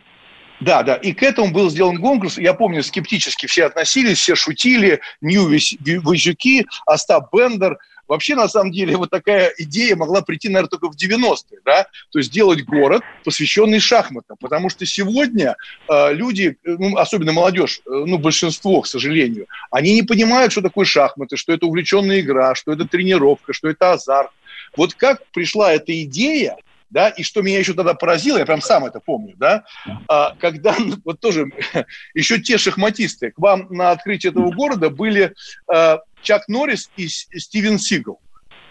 Да, 0.59 0.83
да. 0.83 0.95
И 0.95 1.13
к 1.13 1.21
этому 1.21 1.51
был 1.51 1.69
сделан 1.69 1.97
конкурс. 1.97 2.37
Я 2.37 2.53
помню, 2.53 2.81
скептически 2.81 3.45
все 3.45 3.65
относились, 3.65 4.17
все 4.17 4.35
шутили. 4.35 5.01
Нью 5.21 5.47
Визюки, 5.47 6.65
Остап 6.85 7.31
Бендер– 7.33 7.77
Вообще, 8.07 8.35
на 8.35 8.47
самом 8.47 8.71
деле, 8.71 8.95
вот 8.97 9.09
такая 9.09 9.53
идея 9.57 9.95
могла 9.95 10.21
прийти, 10.21 10.47
наверное, 10.49 10.69
только 10.69 10.89
в 10.89 10.95
90-е, 10.95 11.59
да, 11.65 11.87
то 12.11 12.19
есть 12.19 12.31
сделать 12.31 12.63
город, 12.63 13.01
посвященный 13.23 13.79
шахматам, 13.79 14.37
потому 14.39 14.69
что 14.69 14.85
сегодня 14.85 15.55
э, 15.89 16.13
люди, 16.13 16.57
ну, 16.63 16.97
особенно 16.97 17.33
молодежь, 17.33 17.81
э, 17.85 17.89
ну, 17.89 18.17
большинство, 18.17 18.81
к 18.81 18.87
сожалению, 18.87 19.47
они 19.71 19.93
не 19.93 20.03
понимают, 20.03 20.51
что 20.51 20.61
такое 20.61 20.85
шахматы, 20.85 21.37
что 21.37 21.53
это 21.53 21.65
увлеченная 21.65 22.21
игра, 22.21 22.55
что 22.55 22.71
это 22.71 22.87
тренировка, 22.87 23.53
что 23.53 23.69
это 23.69 23.93
азарт. 23.93 24.31
Вот 24.75 24.93
как 24.93 25.25
пришла 25.31 25.73
эта 25.73 26.01
идея, 26.03 26.57
да, 26.89 27.09
и 27.09 27.23
что 27.23 27.41
меня 27.41 27.59
еще 27.59 27.73
тогда 27.73 27.93
поразило, 27.93 28.37
я 28.37 28.45
прям 28.45 28.61
сам 28.61 28.85
это 28.85 28.99
помню, 28.99 29.35
да, 29.37 29.63
а, 30.07 30.35
когда 30.39 30.75
вот 31.03 31.19
тоже 31.19 31.51
еще 32.13 32.39
те 32.39 32.57
шахматисты 32.57 33.31
к 33.31 33.37
вам 33.37 33.67
на 33.69 33.91
открытие 33.91 34.31
этого 34.31 34.51
города 34.51 34.89
были 34.89 35.33
а, 35.67 35.99
Чак 36.21 36.47
Норрис 36.47 36.89
и 36.97 37.07
Стивен 37.07 37.79
Сигал. 37.79 38.19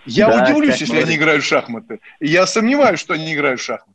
Я 0.04 0.28
да, 0.28 0.44
удивлюсь, 0.44 0.80
если 0.80 0.94
Норрис. 0.94 1.08
они 1.08 1.16
играют 1.16 1.42
в 1.44 1.46
шахматы. 1.46 2.00
Я 2.20 2.46
сомневаюсь, 2.46 3.00
что 3.00 3.14
они 3.14 3.34
играют 3.34 3.60
в 3.60 3.64
шахматы. 3.64 3.92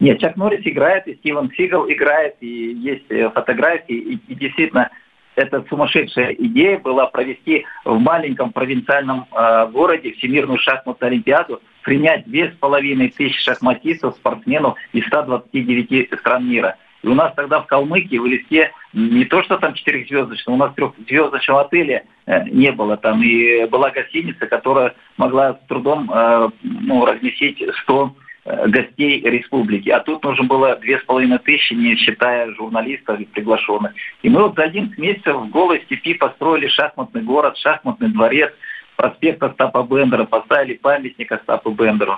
Нет, 0.00 0.20
Чак 0.20 0.36
Норрис 0.36 0.60
играет, 0.64 1.06
и 1.06 1.14
Стивен 1.16 1.50
Сигал 1.56 1.90
играет, 1.90 2.36
и 2.40 2.72
есть 2.74 3.10
э, 3.10 3.30
фотографии, 3.30 3.96
и, 3.96 4.14
и 4.14 4.34
действительно 4.34 4.90
эта 5.38 5.64
сумасшедшая 5.68 6.32
идея 6.32 6.78
была 6.78 7.06
провести 7.06 7.64
в 7.84 7.98
маленьком 7.98 8.52
провинциальном 8.52 9.26
э, 9.30 9.68
городе 9.68 10.12
Всемирную 10.12 10.58
шахматную 10.58 11.12
олимпиаду, 11.12 11.62
принять 11.82 12.24
две 12.24 12.50
с 12.50 12.56
половиной 12.56 13.10
тысячи 13.10 13.40
шахматистов, 13.40 14.16
спортсменов 14.16 14.76
из 14.92 15.06
129 15.06 16.18
стран 16.18 16.48
мира. 16.48 16.76
И 17.02 17.08
у 17.08 17.14
нас 17.14 17.32
тогда 17.34 17.60
в 17.60 17.66
Калмыкии, 17.66 18.18
в 18.18 18.26
Элисте, 18.26 18.72
не 18.92 19.24
то, 19.24 19.42
что 19.42 19.56
там 19.58 19.74
четырехзвездочного, 19.74 20.56
у 20.56 20.58
нас 20.58 20.74
трехзвездочного 20.74 21.62
отеля 21.62 22.04
э, 22.26 22.44
не 22.48 22.72
было. 22.72 22.96
Там 22.96 23.22
и 23.22 23.66
была 23.66 23.90
гостиница, 23.90 24.46
которая 24.46 24.94
могла 25.16 25.54
с 25.54 25.66
трудом 25.68 26.10
э, 26.12 26.50
ну, 26.62 27.04
разместить 27.04 27.62
100 27.82 28.14
Э, 28.50 28.66
гостей 28.66 29.20
республики. 29.20 29.90
А 29.90 30.00
тут 30.00 30.24
нужно 30.24 30.44
было 30.44 30.74
две 30.76 30.98
с 30.98 31.04
половиной 31.04 31.38
тысячи, 31.38 31.74
не 31.74 31.96
считая 31.96 32.50
журналистов 32.54 33.20
и 33.20 33.26
приглашенных. 33.26 33.92
И 34.22 34.30
мы 34.30 34.42
вот 34.42 34.54
за 34.56 34.62
11 34.62 34.96
месяцев 34.96 35.36
в 35.36 35.50
голой 35.50 35.82
степи 35.82 36.14
построили 36.14 36.66
шахматный 36.68 37.20
город, 37.20 37.58
шахматный 37.58 38.08
дворец, 38.08 38.50
проспект 38.96 39.42
Остапа 39.42 39.82
Бендера, 39.82 40.24
поставили 40.24 40.74
памятник 40.74 41.30
Остапу 41.30 41.72
Бендеру. 41.72 42.16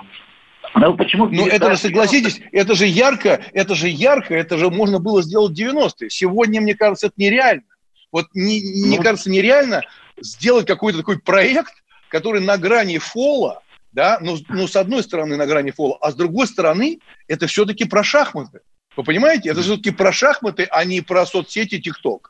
Ну, 0.75 0.95
почему 0.95 1.27
ну 1.27 1.47
это 1.47 1.71
же, 1.71 1.77
согласитесь, 1.77 2.41
это 2.51 2.75
же 2.75 2.85
ярко, 2.85 3.41
это 3.53 3.75
же 3.75 3.87
ярко, 3.89 4.33
это 4.33 4.57
же 4.57 4.69
можно 4.69 4.99
было 4.99 5.21
сделать 5.21 5.51
в 5.51 5.61
90-е. 5.61 6.09
Сегодня, 6.09 6.61
мне 6.61 6.75
кажется, 6.75 7.07
это 7.07 7.15
нереально. 7.17 7.63
Вот 8.11 8.27
не, 8.33 8.61
мне 8.85 8.97
ну, 8.97 9.03
кажется, 9.03 9.29
нереально 9.29 9.83
сделать 10.19 10.65
какой-то 10.65 10.99
такой 10.99 11.19
проект, 11.19 11.73
который 12.09 12.41
на 12.41 12.57
грани 12.57 12.97
фола, 12.97 13.61
да, 13.91 14.19
ну, 14.21 14.37
ну, 14.49 14.67
с 14.67 14.75
одной 14.75 15.03
стороны 15.03 15.35
на 15.37 15.45
грани 15.45 15.71
фола, 15.71 15.97
а 16.01 16.11
с 16.11 16.15
другой 16.15 16.47
стороны 16.47 16.99
это 17.27 17.47
все-таки 17.47 17.85
про 17.85 18.03
шахматы. 18.03 18.61
Вы 18.95 19.03
понимаете? 19.03 19.49
Это 19.49 19.61
все-таки 19.61 19.91
про 19.91 20.11
шахматы, 20.11 20.67
а 20.69 20.83
не 20.83 21.01
про 21.01 21.25
соцсети 21.25 21.79
ТикТок. 21.79 22.29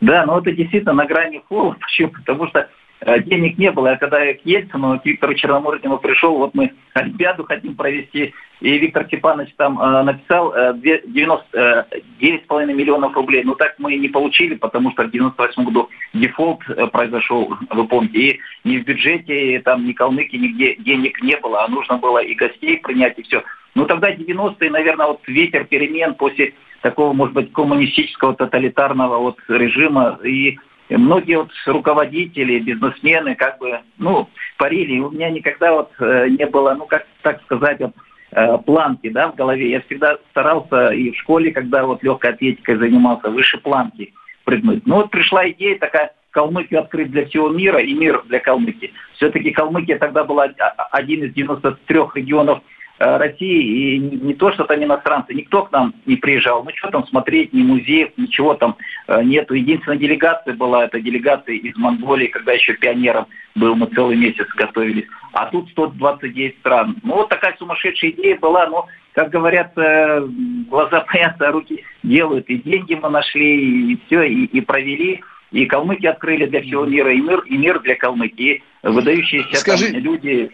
Да, 0.00 0.26
но 0.26 0.40
это 0.40 0.50
действительно 0.52 0.94
на 0.94 1.06
грани 1.06 1.40
фола. 1.48 1.76
Почему? 1.80 2.10
Потому 2.10 2.48
что 2.48 2.68
денег 3.04 3.58
не 3.58 3.70
было. 3.70 3.92
А 3.92 3.96
когда 3.96 4.22
я 4.22 4.34
к 4.34 4.40
Ельцину, 4.44 4.98
к 5.00 5.04
Виктору 5.04 5.34
Черномырдину 5.34 5.98
пришел, 5.98 6.36
вот 6.36 6.54
мы 6.54 6.72
Олимпиаду 6.94 7.44
хотим 7.44 7.74
провести, 7.74 8.32
и 8.60 8.78
Виктор 8.78 9.06
Степанович 9.06 9.52
там 9.56 9.80
э, 9.80 10.02
написал 10.02 10.52
э, 10.54 10.72
99,5 10.74 11.42
э, 11.52 12.66
миллионов 12.72 13.14
рублей. 13.14 13.42
Но 13.42 13.54
так 13.54 13.74
мы 13.78 13.94
и 13.94 13.98
не 13.98 14.08
получили, 14.08 14.54
потому 14.54 14.92
что 14.92 15.02
в 15.02 15.10
98 15.10 15.64
году 15.64 15.88
дефолт 16.14 16.60
э, 16.68 16.86
произошел, 16.86 17.52
вы 17.70 17.88
помните, 17.88 18.18
и 18.18 18.40
ни 18.64 18.78
в 18.78 18.84
бюджете, 18.84 19.60
там, 19.64 19.84
ни 19.84 19.92
Калмыки, 19.92 20.36
нигде 20.36 20.76
денег 20.76 21.20
не 21.22 21.36
было, 21.38 21.64
а 21.64 21.68
нужно 21.68 21.96
было 21.98 22.18
и 22.18 22.34
гостей 22.34 22.78
принять, 22.78 23.18
и 23.18 23.22
все. 23.22 23.42
Ну 23.74 23.86
тогда 23.86 24.12
90-е, 24.14 24.70
наверное, 24.70 25.06
вот 25.06 25.20
ветер 25.26 25.64
перемен 25.64 26.14
после 26.14 26.54
такого, 26.82 27.12
может 27.12 27.34
быть, 27.34 27.52
коммунистического 27.52 28.34
тоталитарного 28.34 29.18
вот 29.18 29.38
режима 29.48 30.20
и 30.24 30.58
многие 30.96 31.38
вот 31.38 31.50
руководители, 31.66 32.60
бизнесмены 32.60 33.34
как 33.34 33.58
бы, 33.58 33.80
ну, 33.98 34.28
парили. 34.58 34.98
У 35.00 35.10
меня 35.10 35.30
никогда 35.30 35.72
вот 35.72 35.90
э, 35.98 36.28
не 36.28 36.46
было, 36.46 36.74
ну, 36.74 36.86
как 36.86 37.06
так 37.22 37.42
сказать, 37.42 37.80
вот, 37.80 37.92
э, 38.32 38.58
планки, 38.58 39.08
да, 39.08 39.28
в 39.28 39.34
голове. 39.34 39.70
Я 39.70 39.80
всегда 39.82 40.18
старался 40.30 40.90
и 40.90 41.10
в 41.10 41.16
школе, 41.16 41.52
когда 41.52 41.84
вот 41.84 42.02
легкой 42.02 42.32
атлетикой 42.32 42.76
занимался, 42.76 43.30
выше 43.30 43.58
планки 43.58 44.12
прыгнуть. 44.44 44.86
Ну, 44.86 44.96
вот 44.96 45.10
пришла 45.10 45.48
идея 45.50 45.78
такая, 45.78 46.12
Калмыкию 46.32 46.80
открыть 46.80 47.10
для 47.10 47.26
всего 47.26 47.50
мира 47.50 47.78
и 47.78 47.92
мир 47.92 48.22
для 48.26 48.40
Калмыкии. 48.40 48.92
Все-таки 49.16 49.50
Калмыкия 49.50 49.98
тогда 49.98 50.24
была 50.24 50.48
один 50.90 51.24
из 51.24 51.34
93 51.34 51.98
регионов 52.14 52.60
России, 53.02 53.96
и 53.96 53.98
не 53.98 54.34
то, 54.34 54.52
что 54.52 54.64
там 54.64 54.82
иностранцы, 54.82 55.34
никто 55.34 55.64
к 55.64 55.72
нам 55.72 55.94
не 56.06 56.16
приезжал. 56.16 56.62
Ну, 56.62 56.70
что 56.74 56.90
там 56.90 57.06
смотреть, 57.08 57.52
ни 57.52 57.62
музеев, 57.62 58.10
ничего 58.16 58.54
там 58.54 58.76
э, 59.08 59.22
нету. 59.24 59.54
Единственная 59.54 59.98
делегация 59.98 60.54
была, 60.54 60.84
это 60.84 61.00
делегация 61.00 61.56
из 61.56 61.76
Монголии, 61.76 62.28
когда 62.28 62.52
еще 62.52 62.74
пионером 62.74 63.26
был, 63.56 63.74
мы 63.74 63.86
целый 63.86 64.16
месяц 64.16 64.46
готовились. 64.56 65.06
А 65.32 65.46
тут 65.46 65.68
129 65.70 66.58
стран. 66.60 66.96
Ну, 67.02 67.14
вот 67.14 67.28
такая 67.28 67.56
сумасшедшая 67.58 68.12
идея 68.12 68.38
была, 68.38 68.66
но, 68.68 68.86
как 69.14 69.30
говорят, 69.30 69.72
э, 69.76 70.20
глаза 70.68 71.04
боятся, 71.12 71.48
а 71.48 71.52
руки 71.52 71.84
делают. 72.02 72.48
И 72.48 72.58
деньги 72.58 72.94
мы 72.94 73.08
нашли, 73.08 73.94
и 73.94 74.00
все, 74.06 74.22
и, 74.22 74.44
и 74.44 74.60
провели. 74.60 75.22
И 75.50 75.66
калмыки 75.66 76.06
открыли 76.06 76.46
для 76.46 76.62
всего 76.62 76.86
мира, 76.86 77.12
и 77.12 77.20
мир, 77.20 77.40
и 77.40 77.58
мир 77.58 77.80
для 77.80 77.94
калмыки. 77.96 78.62
Выдающиеся 78.82 79.56
Скажи... 79.56 79.88
люди 79.88 80.50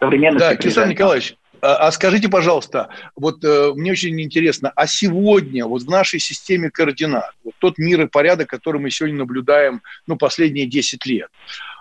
современных. 0.00 0.40
Да, 0.40 0.48
Александр 0.50 0.90
Николаевич, 0.90 1.34
а, 1.64 1.86
а 1.86 1.92
скажите, 1.92 2.28
пожалуйста, 2.28 2.90
вот 3.16 3.42
э, 3.42 3.72
мне 3.74 3.92
очень 3.92 4.20
интересно, 4.20 4.70
а 4.76 4.86
сегодня 4.86 5.64
вот 5.64 5.82
в 5.82 5.88
нашей 5.88 6.20
системе 6.20 6.70
координат, 6.70 7.32
вот 7.42 7.54
тот 7.58 7.78
мир 7.78 8.02
и 8.02 8.06
порядок, 8.06 8.48
который 8.48 8.82
мы 8.82 8.90
сегодня 8.90 9.16
наблюдаем, 9.16 9.80
ну, 10.06 10.16
последние 10.16 10.66
10 10.66 11.06
лет, 11.06 11.28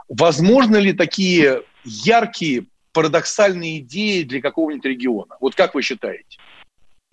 возможно 0.07 0.77
ли 0.77 0.93
такие 0.93 1.63
яркие, 1.83 2.63
парадоксальные 2.93 3.79
идеи 3.79 4.23
для 4.23 4.39
какого-нибудь 4.39 4.85
региона? 4.85 5.35
Вот 5.41 5.55
как 5.55 5.75
вы 5.75 5.81
считаете? 5.81 6.37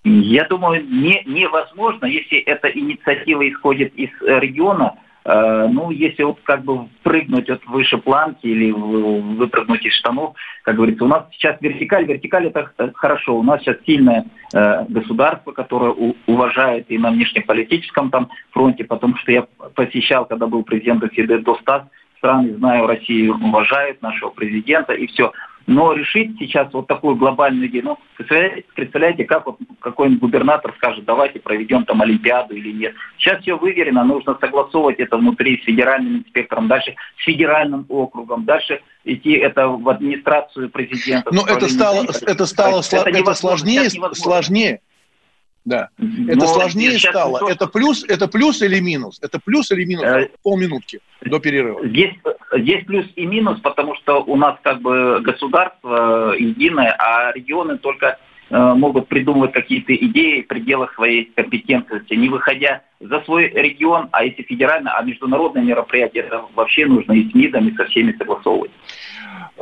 Я 0.04 0.44
думаю, 0.44 0.86
не, 0.86 1.22
невозможно, 1.26 2.06
если 2.06 2.38
эта 2.38 2.68
инициатива 2.68 3.48
исходит 3.48 3.94
из 3.96 4.10
э, 4.22 4.38
региона, 4.38 4.94
ну, 5.24 5.90
если 5.90 6.22
вот 6.22 6.38
как 6.44 6.64
бы 6.64 6.88
прыгнуть 7.02 7.50
от 7.50 7.64
выше 7.66 7.98
планки 7.98 8.46
или 8.46 8.70
выпрыгнуть 8.70 9.84
из 9.84 9.92
штанов, 9.94 10.34
как 10.62 10.76
говорится, 10.76 11.04
у 11.04 11.08
нас 11.08 11.24
сейчас 11.32 11.56
вертикаль, 11.60 12.06
вертикаль 12.06 12.46
это 12.46 12.70
хорошо, 12.94 13.36
у 13.36 13.42
нас 13.42 13.60
сейчас 13.60 13.76
сильное 13.86 14.24
э, 14.54 14.84
государство, 14.88 15.52
которое 15.52 15.94
уважает 16.26 16.86
и 16.90 16.98
на 16.98 17.10
внешнеполитическом 17.10 18.10
там 18.10 18.30
фронте, 18.50 18.84
потому 18.84 19.16
что 19.16 19.32
я 19.32 19.46
посещал, 19.74 20.24
когда 20.24 20.46
был 20.46 20.62
президентом 20.62 21.10
СИД 21.12 21.42
до 21.42 21.54
100 21.56 21.82
стран, 22.20 22.56
знаю, 22.58 22.86
Россию 22.86 23.34
уважает 23.34 24.00
нашего 24.02 24.30
президента 24.30 24.92
и 24.92 25.06
все. 25.06 25.32
Но 25.70 25.92
решить 25.92 26.36
сейчас 26.40 26.72
вот 26.72 26.88
такую 26.88 27.14
глобальную 27.14 27.68
идею, 27.68 27.84
ну, 27.84 27.98
представляете, 28.16 28.64
представляете 28.74 29.24
как 29.24 29.46
вот 29.46 29.56
какой-нибудь 29.78 30.20
губернатор 30.20 30.74
скажет, 30.76 31.04
давайте 31.04 31.38
проведем 31.38 31.84
там 31.84 32.02
Олимпиаду 32.02 32.56
или 32.56 32.72
нет. 32.72 32.92
Сейчас 33.18 33.40
все 33.40 33.56
выверено, 33.56 34.02
нужно 34.02 34.36
согласовывать 34.40 34.98
это 34.98 35.16
внутри 35.16 35.60
с 35.62 35.64
федеральным 35.64 36.16
инспектором, 36.18 36.66
дальше 36.66 36.96
с 37.20 37.24
федеральным 37.24 37.86
округом, 37.88 38.46
дальше 38.46 38.80
идти 39.04 39.34
это 39.34 39.68
в 39.68 39.88
администрацию 39.88 40.70
президента. 40.70 41.32
Но 41.32 41.46
это 41.46 41.68
стало, 41.68 42.02
это 42.02 42.46
стало, 42.46 42.80
это, 42.80 43.08
это 43.08 43.34
сложнее, 43.34 43.88
сложнее. 44.14 44.80
Да. 45.64 45.88
Но 45.98 46.32
это 46.32 46.46
сложнее 46.46 46.98
стало. 46.98 47.38
То, 47.38 47.48
это 47.48 47.66
плюс, 47.66 48.04
это 48.08 48.28
плюс 48.28 48.62
или 48.62 48.80
минус? 48.80 49.18
Это 49.22 49.38
плюс 49.38 49.70
или 49.70 49.84
минус? 49.84 50.04
Э, 50.04 50.28
Полминутки 50.42 51.00
до 51.22 51.38
перерыва. 51.38 51.86
Здесь, 51.86 52.14
здесь 52.56 52.84
плюс 52.86 53.06
и 53.16 53.26
минус, 53.26 53.60
потому 53.60 53.94
что 53.96 54.22
у 54.22 54.36
нас 54.36 54.56
как 54.62 54.80
бы 54.80 55.20
государство 55.20 56.34
единое, 56.38 56.96
а 56.98 57.32
регионы 57.32 57.78
только 57.78 58.18
э, 58.48 58.74
могут 58.74 59.08
придумывать 59.08 59.52
какие-то 59.52 59.94
идеи 59.94 60.42
в 60.42 60.46
пределах 60.46 60.94
своей 60.94 61.26
компетентности, 61.36 62.14
не 62.14 62.28
выходя 62.28 62.82
за 63.00 63.20
свой 63.22 63.48
регион, 63.48 64.08
а 64.12 64.24
если 64.24 64.42
федеральное, 64.42 64.92
а 64.92 65.02
международное 65.02 65.62
мероприятие, 65.62 66.24
это 66.24 66.44
вообще 66.54 66.86
нужно 66.86 67.12
и 67.12 67.30
с 67.30 67.34
МИДом, 67.34 67.68
и 67.68 67.74
со 67.74 67.86
всеми 67.86 68.12
согласовывать. 68.12 68.70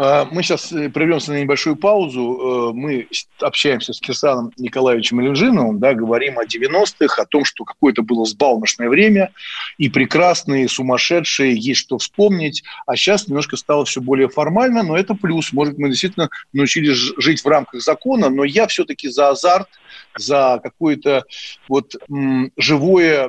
А, 0.00 0.28
мы 0.30 0.44
сейчас 0.44 0.72
э, 0.72 0.88
прервемся 0.90 1.32
на 1.32 1.40
небольшую 1.40 1.74
паузу. 1.74 2.70
Э, 2.70 2.72
мы 2.72 3.08
общаемся 3.40 3.92
с 3.92 4.00
Кирсаном 4.00 4.52
Николаевичем 4.56 5.20
Ильжиновым, 5.20 5.80
да, 5.80 5.92
говорим 5.92 6.38
о 6.38 6.44
90-х, 6.44 7.20
о 7.20 7.26
том, 7.26 7.44
что 7.44 7.64
какое-то 7.64 8.02
было 8.02 8.22
взбалмошное 8.22 8.88
время, 8.88 9.32
и 9.76 9.88
прекрасные, 9.88 10.68
сумасшедшие, 10.68 11.58
есть 11.58 11.80
что 11.80 11.98
вспомнить. 11.98 12.62
А 12.86 12.94
сейчас 12.94 13.26
немножко 13.26 13.56
стало 13.56 13.84
все 13.84 14.00
более 14.00 14.28
формально, 14.28 14.84
но 14.84 14.96
это 14.96 15.14
плюс. 15.14 15.52
Может, 15.52 15.78
мы 15.78 15.88
действительно 15.88 16.28
научились 16.52 17.12
жить 17.16 17.42
в 17.42 17.48
рамках 17.48 17.82
закона, 17.82 18.30
но 18.30 18.44
я 18.44 18.68
все-таки 18.68 19.08
за 19.08 19.30
азарт, 19.30 19.68
за 20.16 20.60
какое-то 20.62 21.24
вот 21.68 21.94
м, 22.08 22.52
живое 22.56 23.27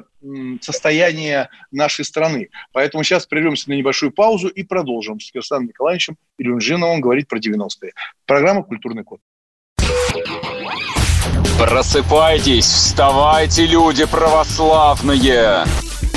состояние 0.62 1.50
нашей 1.72 2.06
страны. 2.06 2.50
Поэтому 2.72 3.04
сейчас 3.04 3.26
прервемся 3.26 3.70
на 3.70 3.74
небольшую 3.74 4.12
паузу 4.12 4.48
и 4.48 4.64
продолжим 4.64 5.20
с 5.20 5.32
Кирсаном 5.32 5.68
Николаевичем 5.68 6.18
Илюнжиновым 6.38 7.02
говорить 7.02 7.28
про 7.28 7.40
90-е. 7.40 7.94
Программа 8.26 8.64
«Культурный 8.64 9.04
код». 9.04 9.20
Просыпайтесь, 11.60 12.66
вставайте, 12.66 13.66
люди 13.66 14.06
православные! 14.06 15.66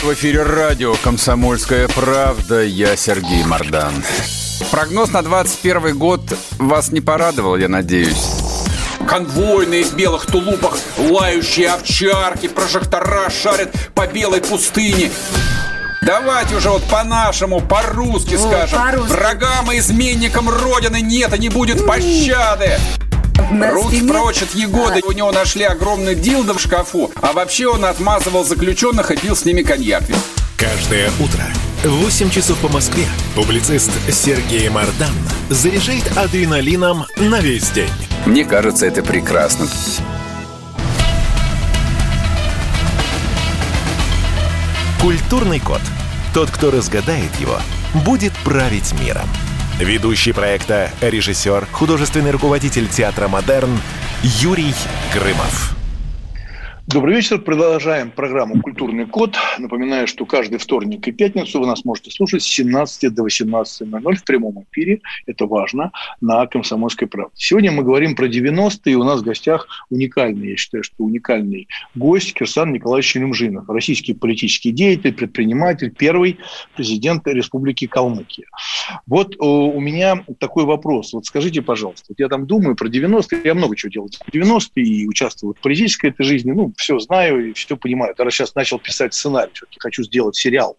В 0.02 0.12
эфире 0.14 0.42
радио 0.42 0.94
«Комсомольская 1.02 1.88
правда». 1.88 2.62
Я 2.62 2.96
Сергей 2.96 3.44
Мордан. 3.44 3.92
Прогноз 4.70 5.12
на 5.12 5.22
21 5.22 5.98
год 5.98 6.20
вас 6.58 6.92
не 6.92 7.00
порадовал, 7.00 7.56
я 7.56 7.68
надеюсь. 7.68 8.61
Конвойные 9.08 9.84
в 9.84 9.94
белых 9.94 10.26
тулупах, 10.26 10.78
лающие 10.96 11.68
овчарки, 11.68 12.48
прожектора 12.48 13.30
шарят 13.30 13.70
по 13.94 14.06
белой 14.06 14.40
пустыне. 14.40 15.10
Давайте 16.02 16.56
уже 16.56 16.68
вот 16.68 16.82
по-нашему, 16.84 17.60
по-русски 17.60 18.34
ну, 18.34 18.48
скажем. 18.48 18.78
По 18.78 19.02
Врагам 19.02 19.70
и 19.70 19.78
изменникам 19.78 20.48
Родины 20.48 21.00
нет 21.00 21.32
и 21.34 21.38
не 21.38 21.48
будет 21.48 21.86
пощады. 21.86 22.78
Руки 23.50 23.96
спине... 23.96 24.12
прочь 24.12 24.42
от 24.42 24.54
Егоды. 24.54 25.00
А. 25.04 25.06
У 25.06 25.12
него 25.12 25.30
нашли 25.30 25.64
огромный 25.64 26.14
дилдо 26.14 26.54
в 26.54 26.60
шкафу. 26.60 27.10
А 27.20 27.32
вообще 27.32 27.68
он 27.68 27.84
отмазывал 27.84 28.44
заключенных 28.44 29.10
и 29.10 29.16
пил 29.16 29.36
с 29.36 29.44
ними 29.44 29.62
коньяк. 29.62 30.02
Каждое 30.56 31.10
утро 31.20 31.44
в 31.84 32.04
8 32.04 32.30
часов 32.30 32.58
по 32.58 32.68
Москве 32.68 33.04
публицист 33.34 33.90
Сергей 34.10 34.68
Мардан 34.68 35.14
заряжает 35.50 36.16
адреналином 36.16 37.04
на 37.16 37.40
весь 37.40 37.70
день. 37.70 37.90
Мне 38.26 38.44
кажется, 38.44 38.86
это 38.86 39.02
прекрасно. 39.02 39.66
Культурный 45.00 45.58
код. 45.58 45.80
Тот, 46.32 46.50
кто 46.50 46.70
разгадает 46.70 47.34
его, 47.40 47.58
будет 48.04 48.32
править 48.44 48.94
миром. 49.00 49.28
Ведущий 49.78 50.32
проекта, 50.32 50.90
режиссер, 51.00 51.66
художественный 51.72 52.30
руководитель 52.30 52.88
театра 52.88 53.26
«Модерн» 53.26 53.76
Юрий 54.22 54.74
Грымов. 55.12 55.81
Добрый 56.88 57.14
вечер. 57.14 57.40
Продолжаем 57.40 58.10
программу 58.10 58.60
«Культурный 58.60 59.06
код». 59.06 59.36
Напоминаю, 59.56 60.08
что 60.08 60.26
каждый 60.26 60.58
вторник 60.58 61.06
и 61.06 61.12
пятницу 61.12 61.60
вы 61.60 61.66
нас 61.68 61.84
можете 61.84 62.10
слушать 62.10 62.42
с 62.42 62.46
17 62.46 63.14
до 63.14 63.24
18.00 63.24 64.14
в 64.16 64.24
прямом 64.24 64.66
эфире. 64.68 65.00
Это 65.26 65.46
важно. 65.46 65.92
На 66.20 66.44
«Комсомольской 66.48 67.06
правде». 67.06 67.34
Сегодня 67.36 67.70
мы 67.70 67.84
говорим 67.84 68.16
про 68.16 68.26
90-е. 68.26 68.96
У 68.96 69.04
нас 69.04 69.20
в 69.20 69.24
гостях 69.24 69.68
уникальный, 69.90 70.50
я 70.50 70.56
считаю, 70.56 70.82
что 70.82 71.04
уникальный 71.04 71.68
гость 71.94 72.34
Кирсан 72.34 72.72
Николаевич 72.72 73.14
Немжинов. 73.14 73.68
Российский 73.68 74.12
политический 74.12 74.72
деятель, 74.72 75.14
предприниматель, 75.14 75.92
первый 75.96 76.38
президент 76.74 77.24
Республики 77.28 77.86
Калмыкия. 77.86 78.46
Вот 79.06 79.36
э, 79.36 79.38
у 79.38 79.80
меня 79.80 80.24
такой 80.40 80.64
вопрос. 80.64 81.12
Вот 81.12 81.26
скажите, 81.26 81.62
пожалуйста, 81.62 82.06
вот 82.08 82.18
я 82.18 82.28
там 82.28 82.44
думаю 82.44 82.74
про 82.74 82.88
90-е. 82.88 83.40
Я 83.44 83.54
много 83.54 83.76
чего 83.76 83.90
делал 83.90 84.08
в 84.08 84.34
90-е 84.34 84.84
и 84.84 85.06
участвовал 85.06 85.54
в 85.54 85.60
политической 85.60 86.10
этой 86.10 86.24
жизни. 86.24 86.50
Ну, 86.50 86.71
все 86.76 86.98
знаю 86.98 87.50
и 87.50 87.52
все 87.52 87.76
понимаю. 87.76 88.14
Даже 88.16 88.30
сейчас 88.30 88.54
начал 88.54 88.78
писать 88.78 89.14
сценарий, 89.14 89.50
все-таки 89.54 89.78
хочу 89.80 90.02
сделать 90.02 90.36
сериал. 90.36 90.76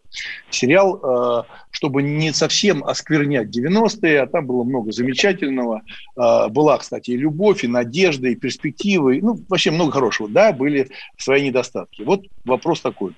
Сериал, 0.50 1.00
э, 1.02 1.44
чтобы 1.72 2.04
не 2.04 2.34
совсем 2.34 2.84
осквернять 2.84 3.56
90-е, 3.56 4.22
а 4.22 4.28
там 4.28 4.46
было 4.46 4.64
много 4.64 4.92
замечательного. 4.92 5.82
Э, 6.16 6.48
была, 6.50 6.78
кстати, 6.78 7.12
и 7.12 7.18
любовь, 7.18 7.64
и 7.64 7.68
надежда, 7.68 8.28
и 8.30 8.36
перспективы. 8.36 9.20
Ну, 9.22 9.40
вообще 9.50 9.72
много 9.72 9.92
хорошего. 9.92 10.30
Да, 10.30 10.54
были 10.54 10.90
свои 11.18 11.46
недостатки. 11.46 12.04
Вот 12.04 12.26
вопрос 12.46 12.82
такой. 12.82 13.16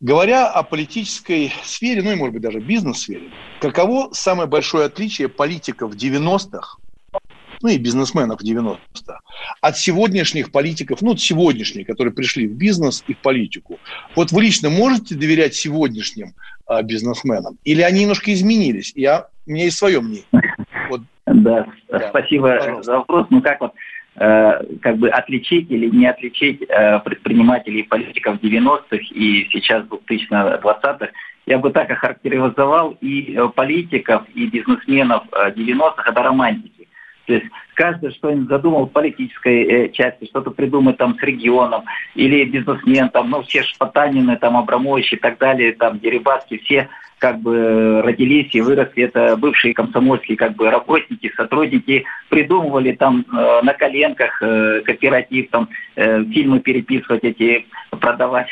Говоря 0.00 0.50
о 0.50 0.62
политической 0.64 1.52
сфере, 1.62 2.02
ну 2.02 2.12
и, 2.12 2.14
может 2.14 2.34
быть, 2.34 2.42
даже 2.42 2.60
бизнес-сфере, 2.60 3.30
каково 3.60 4.10
самое 4.12 4.48
большое 4.48 4.86
отличие 4.86 5.28
политиков 5.28 5.94
90-х 5.94 6.78
ну 7.64 7.70
и 7.70 7.78
бизнесменов 7.78 8.42
90 8.42 8.78
от 9.62 9.76
сегодняшних 9.78 10.52
политиков, 10.52 11.00
ну, 11.00 11.16
сегодняшних, 11.16 11.86
которые 11.86 12.12
пришли 12.12 12.46
в 12.46 12.52
бизнес 12.52 13.02
и 13.08 13.14
в 13.14 13.18
политику. 13.18 13.78
Вот 14.14 14.32
вы 14.32 14.42
лично 14.42 14.68
можете 14.68 15.14
доверять 15.14 15.54
сегодняшним 15.54 16.34
а, 16.66 16.82
бизнесменам? 16.82 17.56
Или 17.64 17.80
они 17.80 18.02
немножко 18.02 18.34
изменились? 18.34 18.92
Я, 18.94 19.28
у 19.46 19.50
меня 19.50 19.64
есть 19.64 19.78
свое 19.78 20.00
мнение. 20.00 20.24
Вот. 20.90 21.00
Да, 21.24 21.66
да, 21.88 22.08
спасибо 22.10 22.58
пожалуйста. 22.58 22.82
за 22.82 22.98
вопрос. 22.98 23.26
Ну, 23.30 23.40
как 23.40 23.58
вот 23.62 23.72
э, 24.16 24.76
как 24.82 24.98
бы 24.98 25.08
отличить 25.08 25.70
или 25.70 25.88
не 25.88 26.06
отличить 26.06 26.60
э, 26.68 27.00
предпринимателей 27.00 27.80
и 27.80 27.84
политиков 27.84 28.36
90-х 28.42 28.98
и 29.14 29.48
сейчас 29.50 29.86
2020-х, 29.86 31.08
я 31.46 31.58
бы 31.58 31.70
так 31.70 31.90
охарактеризовал 31.90 32.98
и 33.00 33.34
э, 33.34 33.48
политиков, 33.48 34.24
и 34.34 34.48
бизнесменов 34.48 35.24
90-х, 35.32 36.02
э, 36.06 36.10
это 36.10 36.22
романтики. 36.22 36.73
То 37.26 37.34
есть 37.34 37.46
каждый 37.74 38.12
что-нибудь 38.12 38.48
задумал 38.48 38.86
в 38.86 38.92
политической 38.92 39.62
э, 39.64 39.88
части, 39.90 40.26
что-то 40.26 40.50
придумать 40.50 40.98
там 40.98 41.16
с 41.18 41.22
регионом, 41.22 41.84
или 42.14 42.44
бизнесмен, 42.44 43.08
там, 43.08 43.30
ну, 43.30 43.42
все 43.42 43.62
Шпатанины, 43.62 44.36
там, 44.36 44.56
Абрамович 44.56 45.14
и 45.14 45.16
так 45.16 45.38
далее, 45.38 45.72
там, 45.72 45.98
Дерибаски, 45.98 46.58
все 46.58 46.88
как 47.18 47.40
бы 47.40 48.02
родились 48.02 48.54
и 48.54 48.60
выросли, 48.60 49.04
это 49.04 49.36
бывшие 49.36 49.72
комсомольские 49.72 50.36
как 50.36 50.56
бы 50.56 50.68
работники, 50.70 51.32
сотрудники, 51.34 52.04
придумывали 52.28 52.92
там 52.92 53.24
э, 53.32 53.60
на 53.62 53.72
коленках 53.72 54.42
э, 54.42 54.82
кооператив, 54.84 55.48
там 55.50 55.70
э, 55.96 56.22
фильмы 56.24 56.60
переписывать 56.60 57.24
эти, 57.24 57.66
продавать 57.98 58.50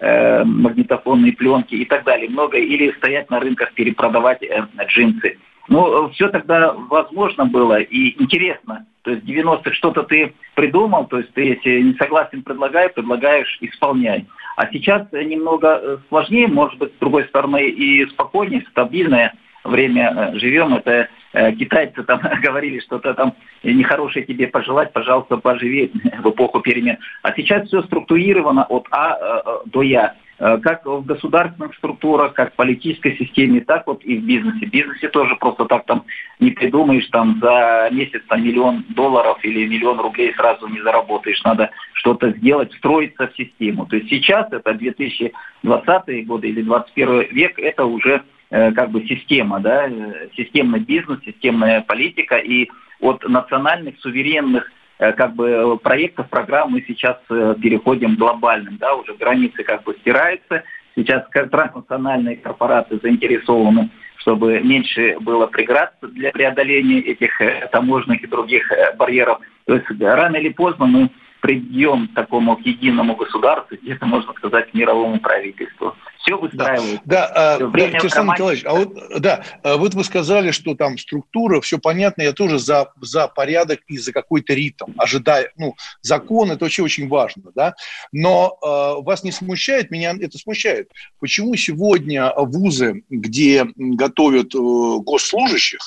э, 0.00 0.42
магнитофонные 0.44 1.34
пленки 1.34 1.74
и 1.74 1.84
так 1.84 2.04
далее, 2.04 2.30
много, 2.30 2.56
или 2.56 2.92
стоять 2.92 3.28
на 3.28 3.40
рынках 3.40 3.74
перепродавать 3.74 4.42
э, 4.42 4.64
джинсы. 4.86 5.36
Ну, 5.68 6.08
все 6.10 6.28
тогда 6.28 6.72
возможно 6.72 7.46
было 7.46 7.80
и 7.80 8.22
интересно. 8.22 8.86
То 9.02 9.10
есть 9.10 9.24
в 9.24 9.28
90-х 9.28 9.72
что-то 9.72 10.02
ты 10.02 10.34
придумал, 10.54 11.06
то 11.06 11.18
есть 11.18 11.32
ты, 11.34 11.42
если 11.42 11.80
не 11.80 11.94
согласен, 11.94 12.42
предлагай, 12.42 12.88
предлагаешь, 12.88 13.58
исполняй. 13.60 14.26
А 14.56 14.66
сейчас 14.72 15.10
немного 15.12 15.80
э, 15.82 15.98
сложнее, 16.08 16.48
может 16.48 16.78
быть, 16.78 16.92
с 16.94 16.98
другой 16.98 17.24
стороны, 17.24 17.68
и 17.68 18.06
спокойнее, 18.06 18.64
стабильное 18.70 19.34
время 19.64 20.32
э, 20.34 20.38
живем. 20.38 20.74
Это 20.74 21.08
э, 21.32 21.52
китайцы 21.52 22.02
там 22.04 22.20
говорили, 22.42 22.80
что-то 22.80 23.14
там 23.14 23.34
нехорошее 23.62 24.24
тебе 24.24 24.46
пожелать, 24.46 24.92
пожалуйста, 24.92 25.38
поживи 25.38 25.92
в 26.22 26.30
эпоху 26.30 26.60
перемен. 26.60 26.98
А 27.22 27.32
сейчас 27.34 27.66
все 27.66 27.82
структурировано 27.82 28.64
от 28.64 28.86
А 28.90 29.62
до 29.66 29.82
Я. 29.82 30.14
Э, 30.38 30.58
как 30.58 30.84
в 30.84 31.04
государственных 31.04 31.76
структурах, 31.76 32.34
как 32.34 32.52
в 32.52 32.56
политической 32.56 33.16
системе, 33.16 33.60
так 33.60 33.86
вот 33.86 34.04
и 34.04 34.16
в 34.16 34.24
бизнесе. 34.24 34.66
В 34.66 34.70
бизнесе 34.70 35.08
тоже 35.08 35.36
просто 35.36 35.64
так 35.66 35.86
там 35.86 36.04
не 36.40 36.50
придумаешь, 36.50 37.06
там 37.08 37.38
за 37.40 37.88
месяц 37.92 38.20
там, 38.28 38.42
миллион 38.42 38.84
долларов 38.88 39.38
или 39.44 39.66
миллион 39.66 40.00
рублей 40.00 40.34
сразу 40.34 40.66
не 40.66 40.80
заработаешь. 40.80 41.40
Надо 41.44 41.70
что-то 41.92 42.30
сделать, 42.32 42.72
встроиться 42.72 43.28
в 43.28 43.36
систему. 43.36 43.86
То 43.86 43.96
есть 43.96 44.10
сейчас 44.10 44.52
это 44.52 44.74
2020 44.74 46.26
годы 46.26 46.48
или 46.48 46.62
21 46.62 47.28
век, 47.30 47.58
это 47.60 47.84
уже 47.84 48.22
э, 48.50 48.72
как 48.72 48.90
бы 48.90 49.06
система, 49.06 49.60
да, 49.60 49.86
э, 49.88 50.30
системный 50.36 50.80
бизнес, 50.80 51.20
системная 51.24 51.82
политика, 51.82 52.38
и 52.38 52.68
от 53.00 53.22
национальных 53.28 54.00
суверенных 54.00 54.68
как 54.98 55.34
бы 55.34 55.78
проектов, 55.78 56.28
программ 56.30 56.72
мы 56.72 56.84
сейчас 56.86 57.18
э, 57.30 57.54
переходим 57.60 58.16
глобальным, 58.16 58.76
да, 58.78 58.94
уже 58.94 59.14
границы 59.14 59.62
как 59.64 59.82
бы 59.82 59.94
стираются, 60.00 60.62
сейчас 60.94 61.24
транснациональные 61.32 62.36
корпорации 62.36 63.00
заинтересованы, 63.02 63.90
чтобы 64.18 64.60
меньше 64.60 65.16
было 65.20 65.46
преград 65.46 65.94
для 66.00 66.30
преодоления 66.30 67.00
этих 67.00 67.40
э, 67.40 67.68
таможенных 67.72 68.22
и 68.22 68.28
других 68.28 68.70
барьеров. 68.96 69.40
То 69.66 69.74
есть 69.74 69.86
рано 70.00 70.36
или 70.36 70.50
поздно 70.50 70.86
мы 70.86 71.10
придем 71.44 72.08
к 72.08 72.14
такому 72.14 72.58
единому 72.64 73.16
государству, 73.16 73.76
где-то, 73.76 74.06
можно 74.06 74.32
сказать, 74.32 74.72
мировому 74.72 75.20
правительству. 75.20 75.94
Все 76.22 76.38
выстраивается. 76.38 77.02
Да, 77.04 77.28
да, 77.34 77.56
все, 77.56 77.68
да 77.68 78.00
Кирсан 78.00 78.26
Николаевич, 78.28 78.64
а 78.64 78.72
вот, 78.72 78.94
да, 79.18 79.44
а 79.62 79.76
вот 79.76 79.92
вы 79.92 80.04
сказали, 80.04 80.52
что 80.52 80.74
там 80.74 80.96
структура, 80.96 81.60
все 81.60 81.78
понятно, 81.78 82.22
я 82.22 82.32
тоже 82.32 82.58
за, 82.58 82.90
за 83.02 83.28
порядок 83.28 83.80
и 83.88 83.98
за 83.98 84.14
какой-то 84.14 84.54
ритм, 84.54 84.92
ожидая, 84.96 85.52
ну, 85.58 85.74
закон, 86.00 86.50
это 86.50 86.64
вообще 86.64 86.82
очень 86.82 87.08
важно, 87.08 87.52
да, 87.54 87.74
но 88.10 88.56
э, 88.62 89.02
вас 89.02 89.22
не 89.22 89.30
смущает, 89.30 89.90
меня 89.90 90.14
это 90.18 90.38
смущает, 90.38 90.88
почему 91.20 91.56
сегодня 91.56 92.32
вузы, 92.34 93.04
где 93.10 93.66
готовят 93.76 94.54
э, 94.54 94.58
госслужащих, 94.58 95.80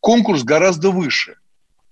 конкурс 0.00 0.42
гораздо 0.44 0.90
выше– 0.90 1.36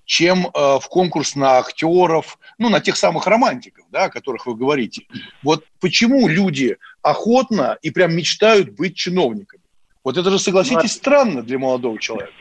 чем 0.06 0.46
э, 0.46 0.78
в 0.80 0.88
конкурс 0.88 1.34
на 1.36 1.58
актеров, 1.58 2.38
ну, 2.58 2.70
на 2.70 2.80
тех 2.80 2.96
самых 2.96 3.26
романтиков, 3.26 3.84
да, 3.90 4.04
о 4.04 4.08
которых 4.08 4.46
вы 4.46 4.54
говорите. 4.54 5.02
Вот 5.42 5.64
почему 5.80 6.28
люди 6.28 6.78
охотно 7.02 7.76
и 7.82 7.90
прям 7.90 8.16
мечтают 8.16 8.70
быть 8.70 8.96
чиновниками? 8.96 9.62
Вот 10.04 10.16
это 10.16 10.30
же, 10.30 10.38
согласитесь, 10.38 10.94
ну, 10.94 11.00
странно 11.00 11.42
для 11.42 11.58
молодого 11.58 11.98
человека. 11.98 12.32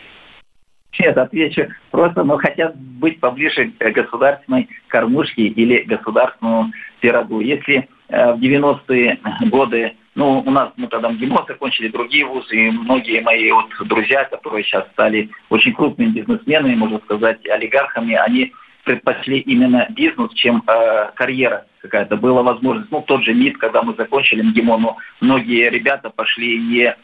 Нет, 1.00 1.18
отвечу 1.18 1.68
просто, 1.92 2.24
но 2.24 2.38
хотят 2.38 2.78
быть 2.78 3.20
поближе 3.20 3.72
к 3.72 3.92
государственной 3.92 4.70
кормушке 4.88 5.42
или 5.42 5.82
государственному 5.82 6.72
пирогу. 7.02 7.42
Если 7.42 7.90
э, 8.08 8.34
в 8.34 8.40
90-е 8.40 9.20
годы 9.50 9.96
ну, 10.16 10.40
у 10.40 10.50
нас 10.50 10.72
мы 10.78 10.88
тогда 10.88 11.10
МГИМО 11.10 11.46
закончили, 11.48 11.90
другие 11.90 12.26
вузы, 12.26 12.56
и 12.56 12.72
многие 12.72 13.22
мои 13.22 13.52
вот 13.52 13.68
друзья, 13.82 14.24
которые 14.24 14.64
сейчас 14.64 14.88
стали 14.94 15.30
очень 15.50 15.74
крупными 15.74 16.12
бизнесменами, 16.12 16.76
можно 16.76 17.00
сказать, 17.00 17.46
олигархами, 17.48 18.16
они 18.16 18.54
предпочли 18.86 19.40
именно 19.40 19.88
бизнес, 19.90 20.32
чем 20.34 20.64
э, 20.66 21.12
карьера 21.16 21.66
какая-то. 21.82 22.16
Была 22.16 22.44
возможность, 22.44 22.92
ну, 22.92 23.02
тот 23.02 23.24
же 23.24 23.34
МИД, 23.34 23.58
когда 23.58 23.82
мы 23.82 23.94
закончили 23.96 24.42
МГИМО, 24.42 24.78
но 24.78 24.98
многие 25.20 25.70
ребята 25.70 26.10
пошли 26.10 26.60
не 26.60 26.84
э, 26.86 26.96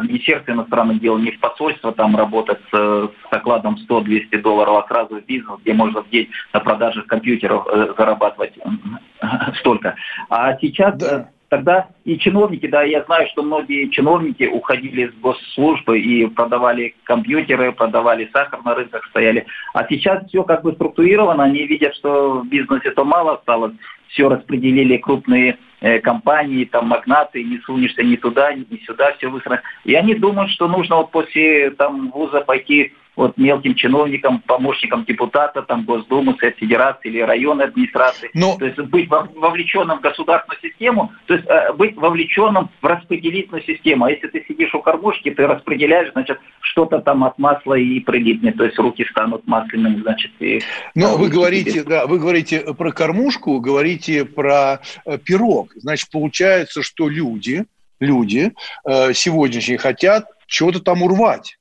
в 0.00 0.04
Министерство 0.04 0.52
иностранных 0.52 1.00
дел, 1.00 1.18
не 1.18 1.32
в 1.32 1.40
посольство 1.40 1.92
там 1.92 2.14
работать 2.14 2.60
с, 2.70 2.76
с 2.76 3.32
окладом 3.32 3.78
100-200 3.88 4.42
долларов, 4.42 4.84
а 4.84 4.88
сразу 4.88 5.16
в 5.16 5.24
бизнес, 5.24 5.58
где 5.62 5.72
можно 5.72 6.02
в 6.02 6.10
день 6.10 6.28
на 6.52 6.60
продаже 6.60 7.02
компьютеров 7.02 7.66
э, 7.66 7.94
зарабатывать 7.98 8.52
э, 8.58 9.26
столько. 9.58 9.96
А 10.28 10.56
сейчас... 10.58 10.96
Да 10.98 11.30
тогда 11.50 11.88
и 12.04 12.16
чиновники, 12.16 12.66
да, 12.66 12.82
я 12.82 13.02
знаю, 13.04 13.28
что 13.28 13.42
многие 13.42 13.90
чиновники 13.90 14.44
уходили 14.44 15.08
с 15.08 15.14
госслужбы 15.20 16.00
и 16.00 16.26
продавали 16.26 16.94
компьютеры, 17.04 17.72
продавали 17.72 18.30
сахар 18.32 18.62
на 18.64 18.74
рынках, 18.74 19.04
стояли. 19.06 19.44
А 19.74 19.86
сейчас 19.88 20.26
все 20.28 20.44
как 20.44 20.62
бы 20.62 20.72
структурировано, 20.72 21.44
они 21.44 21.66
видят, 21.66 21.94
что 21.96 22.40
в 22.40 22.48
бизнесе 22.48 22.92
то 22.92 23.04
мало 23.04 23.34
осталось, 23.34 23.72
все 24.08 24.28
распределили 24.28 24.96
крупные 24.96 25.58
э, 25.80 25.98
компании, 25.98 26.64
там 26.64 26.86
магнаты, 26.86 27.42
не 27.42 27.58
сунешься 27.58 28.02
ни 28.02 28.16
туда, 28.16 28.54
ни 28.54 28.64
сюда, 28.86 29.12
все 29.18 29.28
выстроено. 29.28 29.60
И 29.84 29.94
они 29.94 30.14
думают, 30.14 30.50
что 30.52 30.68
нужно 30.68 30.96
вот 30.96 31.10
после 31.10 31.70
там 31.70 32.10
вуза 32.10 32.40
пойти 32.42 32.92
вот 33.16 33.36
мелким 33.36 33.74
чиновникам, 33.74 34.40
помощникам 34.40 35.04
депутата, 35.04 35.62
там 35.62 35.84
Госдумы, 35.84 36.36
Совет 36.38 36.56
Федерации 36.58 37.08
или 37.08 37.20
районной 37.20 37.66
администрации. 37.66 38.30
Но... 38.34 38.56
То 38.56 38.66
есть 38.66 38.78
быть 38.78 39.08
вовлеченным 39.08 39.98
в 39.98 40.00
государственную 40.00 40.60
систему, 40.60 41.12
то 41.26 41.34
есть 41.34 41.46
э, 41.46 41.72
быть 41.74 41.96
вовлеченным 41.96 42.70
в 42.80 42.86
распределительную 42.86 43.62
систему. 43.64 44.04
А 44.06 44.10
если 44.10 44.28
ты 44.28 44.44
сидишь 44.46 44.74
у 44.74 44.80
кормушки, 44.80 45.30
ты 45.30 45.46
распределяешь, 45.46 46.12
значит, 46.12 46.38
что-то 46.60 47.00
там 47.00 47.24
от 47.24 47.38
масла 47.38 47.74
и 47.74 48.00
прилипнет, 48.00 48.56
то 48.56 48.64
есть 48.64 48.78
руки 48.78 49.04
станут 49.10 49.46
масляными, 49.46 50.00
значит. 50.00 50.30
И, 50.40 50.62
Но 50.94 51.16
вы 51.16 51.28
говорите, 51.28 51.70
тебе... 51.70 51.84
да, 51.84 52.06
вы 52.06 52.18
говорите 52.18 52.74
про 52.74 52.92
кормушку, 52.92 53.60
говорите 53.60 54.24
про 54.24 54.80
э, 55.04 55.18
пирог. 55.18 55.72
Значит, 55.76 56.10
получается, 56.10 56.82
что 56.82 57.08
люди, 57.08 57.64
люди 57.98 58.52
э, 58.86 59.12
сегодняшние 59.12 59.78
хотят 59.78 60.26
чего-то 60.46 60.80
там 60.80 61.02
урвать. 61.02 61.56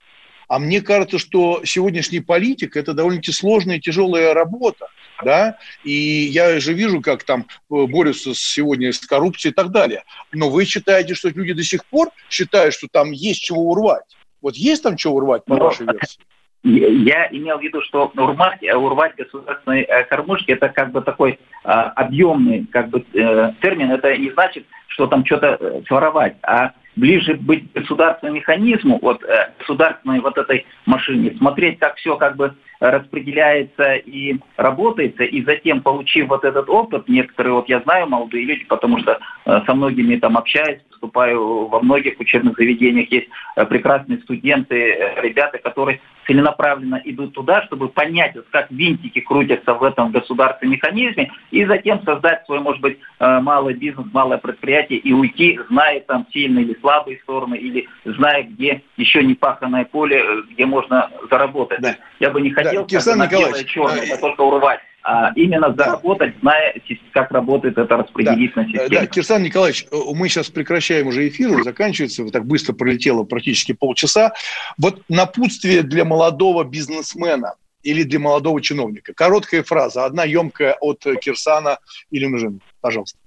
А 0.50 0.58
мне 0.58 0.82
кажется, 0.82 1.20
что 1.20 1.62
сегодняшний 1.64 2.22
политик– 2.22 2.76
это 2.76 2.94
довольно-таки 2.94 3.32
сложная 3.32 3.78
и 3.78 3.80
тяжелая 3.80 4.34
работа. 4.34 4.88
Да? 5.24 5.58
И 5.84 5.92
я 5.92 6.60
же 6.60 6.74
вижу, 6.74 7.02
как 7.02 7.24
там 7.24 7.42
э, 7.42 7.86
борются 7.86 8.34
сегодня 8.34 8.92
с 8.92 9.00
коррупцией 9.00 9.52
и 9.52 9.56
так 9.56 9.70
далее. 9.70 10.04
Но 10.32 10.50
вы 10.50 10.66
считаете, 10.66 11.14
что 11.14 11.30
люди 11.30 11.54
до 11.54 11.64
сих 11.64 11.86
пор 11.86 12.10
считают, 12.30 12.74
что 12.74 12.88
там 12.92 13.12
есть 13.12 13.42
чего 13.42 13.62
урвать? 13.62 14.18
Вот 14.42 14.56
есть 14.56 14.82
там 14.82 14.98
чего 14.98 15.16
урвать, 15.16 15.46
по 15.46 15.56
Но... 15.56 15.66
вашей 15.66 15.86
версии? 15.86 16.20
Я 16.64 17.28
имел 17.32 17.58
в 17.58 17.62
виду, 17.62 17.82
что 17.84 18.12
урвать, 18.18 18.62
урвать 18.64 19.16
государственные 19.16 19.84
э, 19.84 20.04
кормушки 20.06 20.52
это 20.52 20.68
как 20.68 20.92
бы 20.92 21.02
такой 21.02 21.40
а, 21.64 21.84
объемный 21.92 22.66
как 22.66 22.90
бы, 22.90 23.06
э, 23.14 23.54
термин. 23.62 23.92
Это 23.92 24.18
не 24.18 24.32
значит, 24.32 24.66
что 24.88 25.08
там 25.08 25.26
что-то 25.26 25.58
э, 25.60 25.82
своровать, 25.88 26.36
а 26.44 26.74
ближе 27.00 27.36
быть 27.36 27.72
государственному 27.74 28.38
механизму, 28.38 29.00
вот 29.02 29.24
э, 29.24 29.52
государственной 29.60 30.20
вот 30.20 30.38
этой 30.38 30.66
машине, 30.86 31.36
смотреть, 31.38 31.80
как 31.80 31.96
все 31.96 32.16
как 32.18 32.36
бы 32.36 32.54
распределяется 32.80 33.96
и 33.96 34.38
работается, 34.56 35.24
и 35.24 35.44
затем, 35.44 35.82
получив 35.82 36.28
вот 36.28 36.46
этот 36.46 36.70
опыт, 36.70 37.10
некоторые, 37.10 37.54
вот 37.54 37.68
я 37.70 37.82
знаю 37.82 38.08
молодые 38.08 38.46
люди, 38.46 38.66
потому 38.66 39.00
что 39.00 39.20
э, 39.46 39.62
со 39.66 39.74
многими 39.74 40.16
там 40.16 40.38
общаюсь, 40.38 40.80
выступаю 40.90 41.68
во 41.68 41.82
многих 41.82 42.20
учебных 42.20 42.58
заведениях, 42.58 43.12
есть 43.12 43.28
э, 43.56 43.66
прекрасные 43.66 44.20
студенты, 44.20 44.76
э, 44.76 45.22
ребята, 45.22 45.58
которые 45.58 46.00
целенаправленно 46.30 47.02
идут 47.06 47.34
туда, 47.34 47.64
чтобы 47.64 47.90
понять, 47.90 48.36
вот 48.36 48.46
как 48.52 48.70
винтики 48.70 49.20
крутятся 49.20 49.74
в 49.74 49.84
этом 49.84 50.12
государственном 50.12 50.74
механизме, 50.74 51.32
и 51.50 51.66
затем 51.66 52.04
создать 52.04 52.46
свой, 52.46 52.60
может 52.60 52.82
быть, 52.82 53.00
э, 53.20 53.40
малый 53.40 53.74
бизнес, 53.74 54.06
малое 54.14 54.38
предприятие 54.38 55.00
и 55.00 55.12
уйти, 55.12 55.60
зная 55.70 56.02
там 56.02 56.28
сильные 56.32 56.66
или 56.66 56.80
слабые 56.82 57.18
стороны, 57.24 57.56
или 57.56 57.88
зная, 58.06 58.44
где 58.44 58.84
еще 58.96 59.24
не 59.24 59.34
паханное 59.34 59.86
поле, 59.86 60.24
где 60.52 60.68
можно 60.68 61.10
заработать. 61.32 61.82
Да. 61.82 61.96
Я 62.20 62.30
бы 62.30 62.42
не 62.42 62.52
хотел, 62.52 62.86
да. 62.86 63.16
на 63.16 63.28
белое 63.28 63.64
черное, 63.64 64.14
а 64.14 64.18
только 64.18 64.42
урвать 64.42 64.82
а 65.12 65.32
именно 65.36 65.74
заработать, 65.74 66.36
зная, 66.40 66.76
как 67.14 67.32
работает 67.32 67.80
эта 67.80 67.98
распределительная 67.98 68.68
да. 68.68 68.72
система. 68.72 69.02
Да, 69.02 69.08
Кирсан 69.08 69.42
Николаевич, 69.42 69.88
мы 69.92 70.30
сейчас 70.30 70.50
прекращаем 70.52 71.08
уже 71.08 71.28
эфир, 71.28 71.64
заканчивается, 71.64 72.28
так 72.30 72.46
быстро 72.46 72.74
пролетело 72.74 73.24
практически 73.24 73.72
полчаса. 73.72 74.34
Вот 74.78 75.02
напутствие 75.10 75.82
для 75.82 76.06
молодого 76.06 76.64
бизнесмена 76.64 77.56
или 77.82 78.04
для 78.04 78.20
молодого 78.20 78.62
чиновника. 78.62 79.14
Короткая 79.16 79.64
фраза, 79.64 80.06
одна 80.06 80.26
емкая 80.26 80.78
от 80.80 81.04
Кирсана 81.22 81.80
или 82.12 82.28
Мжин. 82.28 82.62
Пожалуйста. 82.80 83.18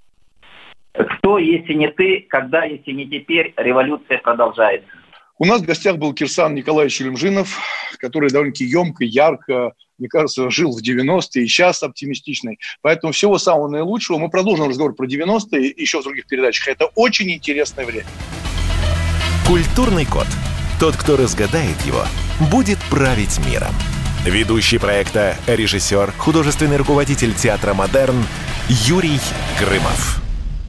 Кто, 0.93 1.37
если 1.37 1.73
не 1.73 1.89
ты, 1.89 2.25
когда, 2.29 2.63
если 2.63 2.91
не 2.91 3.09
теперь, 3.09 3.53
революция 3.57 4.19
продолжается. 4.19 4.87
У 5.37 5.45
нас 5.45 5.61
в 5.61 5.65
гостях 5.65 5.97
был 5.97 6.13
Кирсан 6.13 6.55
Николаевич 6.55 7.01
Елемжинов, 7.01 7.59
который 7.97 8.29
довольно-таки 8.29 8.63
емко, 8.63 9.03
ярко, 9.03 9.73
мне 9.97 10.07
кажется, 10.07 10.49
жил 10.49 10.71
в 10.71 10.81
90-е 10.81 11.43
и 11.43 11.47
сейчас 11.47 11.83
оптимистичный. 11.83 12.59
Поэтому 12.81 13.13
всего 13.13 13.37
самого 13.37 13.67
наилучшего. 13.67 14.17
Мы 14.17 14.29
продолжим 14.29 14.69
разговор 14.69 14.95
про 14.95 15.05
90-е 15.05 15.73
еще 15.75 15.99
в 15.99 16.03
других 16.03 16.25
передачах. 16.27 16.67
Это 16.67 16.85
очень 16.95 17.31
интересное 17.31 17.85
время. 17.85 18.07
Культурный 19.47 20.05
код. 20.05 20.27
Тот, 20.79 20.95
кто 20.95 21.15
разгадает 21.15 21.79
его, 21.85 22.03
будет 22.51 22.79
править 22.89 23.39
миром. 23.45 23.73
Ведущий 24.25 24.77
проекта, 24.77 25.35
режиссер, 25.47 26.13
художественный 26.17 26.77
руководитель 26.77 27.33
театра 27.33 27.73
«Модерн» 27.73 28.23
Юрий 28.69 29.19
Грымов. 29.59 30.22